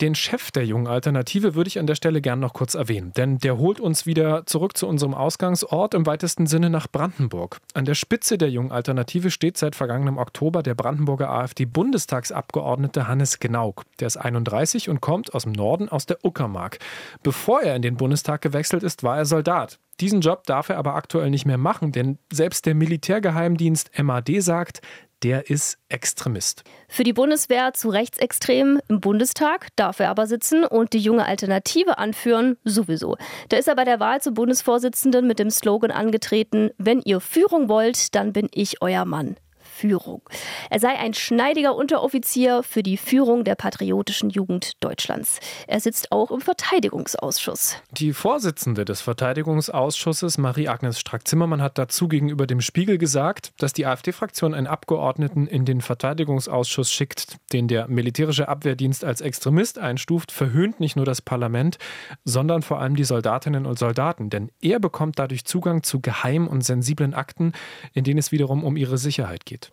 Den 0.00 0.14
Chef 0.14 0.52
der 0.52 0.64
jungen 0.64 0.86
Alternative 0.86 1.56
würde 1.56 1.66
ich 1.66 1.80
an 1.80 1.88
der 1.88 1.96
Stelle 1.96 2.20
gern 2.20 2.38
noch 2.38 2.52
kurz 2.52 2.76
erwähnen, 2.76 3.12
denn 3.16 3.38
der 3.38 3.58
holt 3.58 3.80
uns 3.80 4.06
wieder 4.06 4.46
zurück 4.46 4.76
zu 4.76 4.86
unserem 4.86 5.12
Ausgangsort 5.12 5.92
im 5.92 6.06
weitesten 6.06 6.46
Sinne 6.46 6.70
nach 6.70 6.86
Brandenburg. 6.86 7.58
An 7.74 7.84
der 7.84 7.96
Spitze 7.96 8.38
der 8.38 8.48
jungen 8.48 8.70
Alternative 8.70 9.32
steht 9.32 9.58
seit 9.58 9.74
vergangenem 9.74 10.16
Oktober 10.16 10.62
der 10.62 10.76
Brandenburger 10.76 11.30
AfD-Bundestagsabgeordnete 11.30 13.08
Hannes 13.08 13.40
Gnauk. 13.40 13.82
Der 13.98 14.06
ist 14.06 14.18
31 14.18 14.88
und 14.88 15.00
kommt 15.00 15.34
aus 15.34 15.42
dem 15.42 15.52
Norden, 15.52 15.88
aus 15.88 16.06
der 16.06 16.24
Uckermark. 16.24 16.78
Bevor 17.24 17.62
er 17.62 17.74
in 17.74 17.82
den 17.82 17.96
Bundestag 17.96 18.40
gewechselt 18.40 18.84
ist, 18.84 19.02
war 19.02 19.18
er 19.18 19.24
Soldat. 19.24 19.80
Diesen 20.00 20.20
Job 20.20 20.44
darf 20.44 20.68
er 20.68 20.78
aber 20.78 20.94
aktuell 20.94 21.28
nicht 21.28 21.44
mehr 21.44 21.58
machen, 21.58 21.90
denn 21.90 22.18
selbst 22.32 22.66
der 22.66 22.76
Militärgeheimdienst 22.76 23.90
MAD 24.00 24.40
sagt, 24.40 24.80
der 25.22 25.50
ist 25.50 25.78
Extremist. 25.88 26.64
Für 26.88 27.04
die 27.04 27.12
Bundeswehr 27.12 27.72
zu 27.74 27.88
Rechtsextremen 27.88 28.80
im 28.88 29.00
Bundestag 29.00 29.68
darf 29.76 30.00
er 30.00 30.10
aber 30.10 30.26
sitzen 30.26 30.64
und 30.64 30.92
die 30.92 30.98
junge 30.98 31.26
Alternative 31.26 31.98
anführen, 31.98 32.56
sowieso. 32.64 33.16
Da 33.48 33.56
ist 33.56 33.68
er 33.68 33.76
bei 33.76 33.84
der 33.84 34.00
Wahl 34.00 34.20
zum 34.20 34.34
Bundesvorsitzenden 34.34 35.26
mit 35.26 35.38
dem 35.38 35.50
Slogan 35.50 35.90
angetreten, 35.90 36.70
wenn 36.78 37.00
ihr 37.00 37.20
Führung 37.20 37.68
wollt, 37.68 38.14
dann 38.14 38.32
bin 38.32 38.48
ich 38.52 38.80
euer 38.80 39.04
Mann. 39.04 39.36
Führung. 39.78 40.22
Er 40.70 40.80
sei 40.80 40.96
ein 40.98 41.14
schneidiger 41.14 41.76
Unteroffizier 41.76 42.64
für 42.64 42.82
die 42.82 42.96
Führung 42.96 43.44
der 43.44 43.54
patriotischen 43.54 44.28
Jugend 44.28 44.72
Deutschlands. 44.82 45.38
Er 45.68 45.78
sitzt 45.78 46.10
auch 46.10 46.32
im 46.32 46.40
Verteidigungsausschuss. 46.40 47.76
Die 47.92 48.12
Vorsitzende 48.12 48.84
des 48.84 49.00
Verteidigungsausschusses, 49.02 50.36
Marie-Agnes 50.38 50.98
Strack-Zimmermann, 50.98 51.62
hat 51.62 51.78
dazu 51.78 52.08
gegenüber 52.08 52.48
dem 52.48 52.60
Spiegel 52.60 52.98
gesagt, 52.98 53.52
dass 53.58 53.72
die 53.72 53.86
AfD-Fraktion 53.86 54.52
einen 54.52 54.66
Abgeordneten 54.66 55.46
in 55.46 55.64
den 55.64 55.80
Verteidigungsausschuss 55.80 56.90
schickt, 56.90 57.36
den 57.52 57.68
der 57.68 57.86
militärische 57.86 58.48
Abwehrdienst 58.48 59.04
als 59.04 59.20
Extremist 59.20 59.78
einstuft, 59.78 60.32
verhöhnt 60.32 60.80
nicht 60.80 60.96
nur 60.96 61.04
das 61.04 61.22
Parlament, 61.22 61.78
sondern 62.24 62.62
vor 62.62 62.80
allem 62.80 62.96
die 62.96 63.04
Soldatinnen 63.04 63.64
und 63.64 63.78
Soldaten. 63.78 64.28
Denn 64.28 64.50
er 64.60 64.80
bekommt 64.80 65.20
dadurch 65.20 65.44
Zugang 65.44 65.84
zu 65.84 66.00
geheimen 66.00 66.48
und 66.48 66.64
sensiblen 66.64 67.14
Akten, 67.14 67.52
in 67.94 68.02
denen 68.04 68.18
es 68.18 68.32
wiederum 68.32 68.64
um 68.64 68.76
ihre 68.76 68.98
Sicherheit 68.98 69.46
geht. 69.46 69.67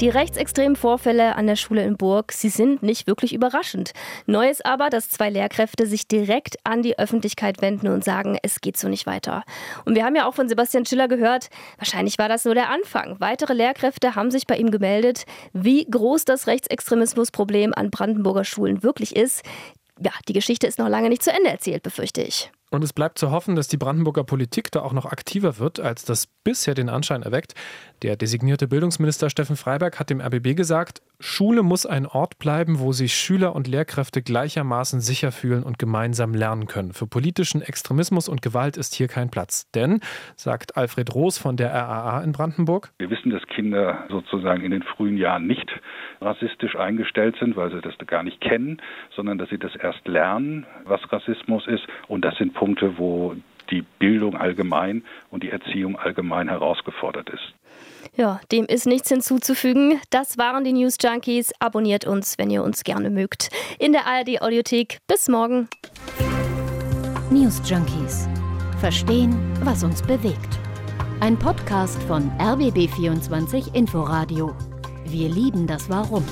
Die 0.00 0.08
rechtsextremen 0.08 0.76
Vorfälle 0.76 1.36
an 1.36 1.46
der 1.46 1.56
Schule 1.56 1.84
in 1.84 1.98
Burg, 1.98 2.32
sie 2.32 2.48
sind 2.48 2.82
nicht 2.82 3.06
wirklich 3.06 3.34
überraschend. 3.34 3.92
Neu 4.24 4.48
ist 4.48 4.64
aber, 4.64 4.88
dass 4.88 5.10
zwei 5.10 5.28
Lehrkräfte 5.28 5.86
sich 5.86 6.08
direkt 6.08 6.56
an 6.64 6.80
die 6.80 6.98
Öffentlichkeit 6.98 7.60
wenden 7.60 7.88
und 7.88 8.02
sagen, 8.02 8.38
es 8.42 8.62
geht 8.62 8.78
so 8.78 8.88
nicht 8.88 9.04
weiter. 9.04 9.44
Und 9.84 9.96
wir 9.96 10.06
haben 10.06 10.16
ja 10.16 10.26
auch 10.26 10.34
von 10.34 10.48
Sebastian 10.48 10.86
Schiller 10.86 11.06
gehört, 11.06 11.50
wahrscheinlich 11.76 12.16
war 12.16 12.30
das 12.30 12.46
nur 12.46 12.54
der 12.54 12.70
Anfang. 12.70 13.16
Weitere 13.20 13.52
Lehrkräfte 13.52 14.14
haben 14.14 14.30
sich 14.30 14.46
bei 14.46 14.56
ihm 14.56 14.70
gemeldet, 14.70 15.26
wie 15.52 15.84
groß 15.84 16.24
das 16.24 16.46
Rechtsextremismusproblem 16.46 17.74
an 17.74 17.90
Brandenburger 17.90 18.44
Schulen 18.44 18.82
wirklich 18.82 19.14
ist. 19.14 19.42
Ja, 20.02 20.12
die 20.28 20.32
Geschichte 20.32 20.66
ist 20.66 20.78
noch 20.78 20.88
lange 20.88 21.10
nicht 21.10 21.22
zu 21.22 21.30
Ende 21.30 21.50
erzählt, 21.50 21.82
befürchte 21.82 22.22
ich. 22.22 22.50
Und 22.70 22.84
es 22.84 22.92
bleibt 22.92 23.18
zu 23.18 23.32
hoffen, 23.32 23.56
dass 23.56 23.66
die 23.66 23.76
Brandenburger 23.76 24.22
Politik 24.22 24.70
da 24.70 24.82
auch 24.82 24.92
noch 24.92 25.06
aktiver 25.06 25.58
wird, 25.58 25.80
als 25.80 26.04
das 26.04 26.28
bisher 26.44 26.74
den 26.74 26.88
Anschein 26.88 27.22
erweckt. 27.22 27.54
Der 28.02 28.16
designierte 28.16 28.68
Bildungsminister 28.68 29.28
Steffen 29.28 29.56
Freiberg 29.56 29.98
hat 29.98 30.08
dem 30.08 30.20
RBB 30.20 30.54
gesagt, 30.56 31.02
Schule 31.22 31.62
muss 31.62 31.84
ein 31.84 32.06
Ort 32.06 32.38
bleiben, 32.38 32.80
wo 32.80 32.92
sich 32.92 33.12
Schüler 33.12 33.54
und 33.54 33.68
Lehrkräfte 33.68 34.22
gleichermaßen 34.22 35.02
sicher 35.02 35.32
fühlen 35.32 35.62
und 35.62 35.78
gemeinsam 35.78 36.32
lernen 36.32 36.66
können. 36.66 36.94
Für 36.94 37.06
politischen 37.06 37.60
Extremismus 37.60 38.26
und 38.26 38.40
Gewalt 38.40 38.78
ist 38.78 38.94
hier 38.94 39.06
kein 39.06 39.30
Platz. 39.30 39.70
Denn, 39.74 40.00
sagt 40.34 40.78
Alfred 40.78 41.14
Roos 41.14 41.36
von 41.36 41.58
der 41.58 41.74
RAA 41.74 42.22
in 42.22 42.32
Brandenburg, 42.32 42.90
wir 42.98 43.10
wissen, 43.10 43.30
dass 43.30 43.46
Kinder 43.48 44.04
sozusagen 44.08 44.64
in 44.64 44.70
den 44.70 44.82
frühen 44.82 45.18
Jahren 45.18 45.46
nicht 45.46 45.68
rassistisch 46.22 46.74
eingestellt 46.76 47.36
sind, 47.38 47.54
weil 47.54 47.70
sie 47.70 47.82
das 47.82 47.94
gar 48.06 48.22
nicht 48.22 48.40
kennen, 48.40 48.80
sondern 49.14 49.36
dass 49.36 49.50
sie 49.50 49.58
das 49.58 49.76
erst 49.76 50.08
lernen, 50.08 50.66
was 50.84 51.00
Rassismus 51.12 51.66
ist. 51.66 51.86
Und 52.08 52.24
das 52.24 52.36
sind 52.36 52.54
Punkte, 52.54 52.96
wo 52.96 53.34
die 53.70 53.84
Bildung 53.98 54.36
allgemein 54.36 55.04
und 55.30 55.42
die 55.42 55.50
Erziehung 55.50 55.96
allgemein 55.96 56.48
herausgefordert 56.48 57.30
ist. 57.30 57.54
Ja, 58.16 58.40
dem 58.50 58.66
ist 58.66 58.86
nichts 58.86 59.08
hinzuzufügen. 59.08 60.00
Das 60.10 60.36
waren 60.36 60.64
die 60.64 60.72
News 60.72 60.96
Junkies. 61.00 61.52
Abonniert 61.58 62.06
uns, 62.06 62.38
wenn 62.38 62.50
ihr 62.50 62.62
uns 62.62 62.82
gerne 62.82 63.10
mögt. 63.10 63.50
In 63.78 63.92
der 63.92 64.06
ARD 64.06 64.42
Audiothek. 64.42 64.98
Bis 65.06 65.28
morgen. 65.28 65.68
News 67.30 67.62
Junkies. 67.64 68.28
Verstehen, 68.80 69.36
was 69.62 69.84
uns 69.84 70.02
bewegt. 70.02 70.58
Ein 71.20 71.38
Podcast 71.38 72.02
von 72.04 72.30
RBB24 72.38 73.74
Inforadio. 73.74 74.56
Wir 75.04 75.28
lieben 75.28 75.66
das 75.66 75.88
Warum. 75.90 76.24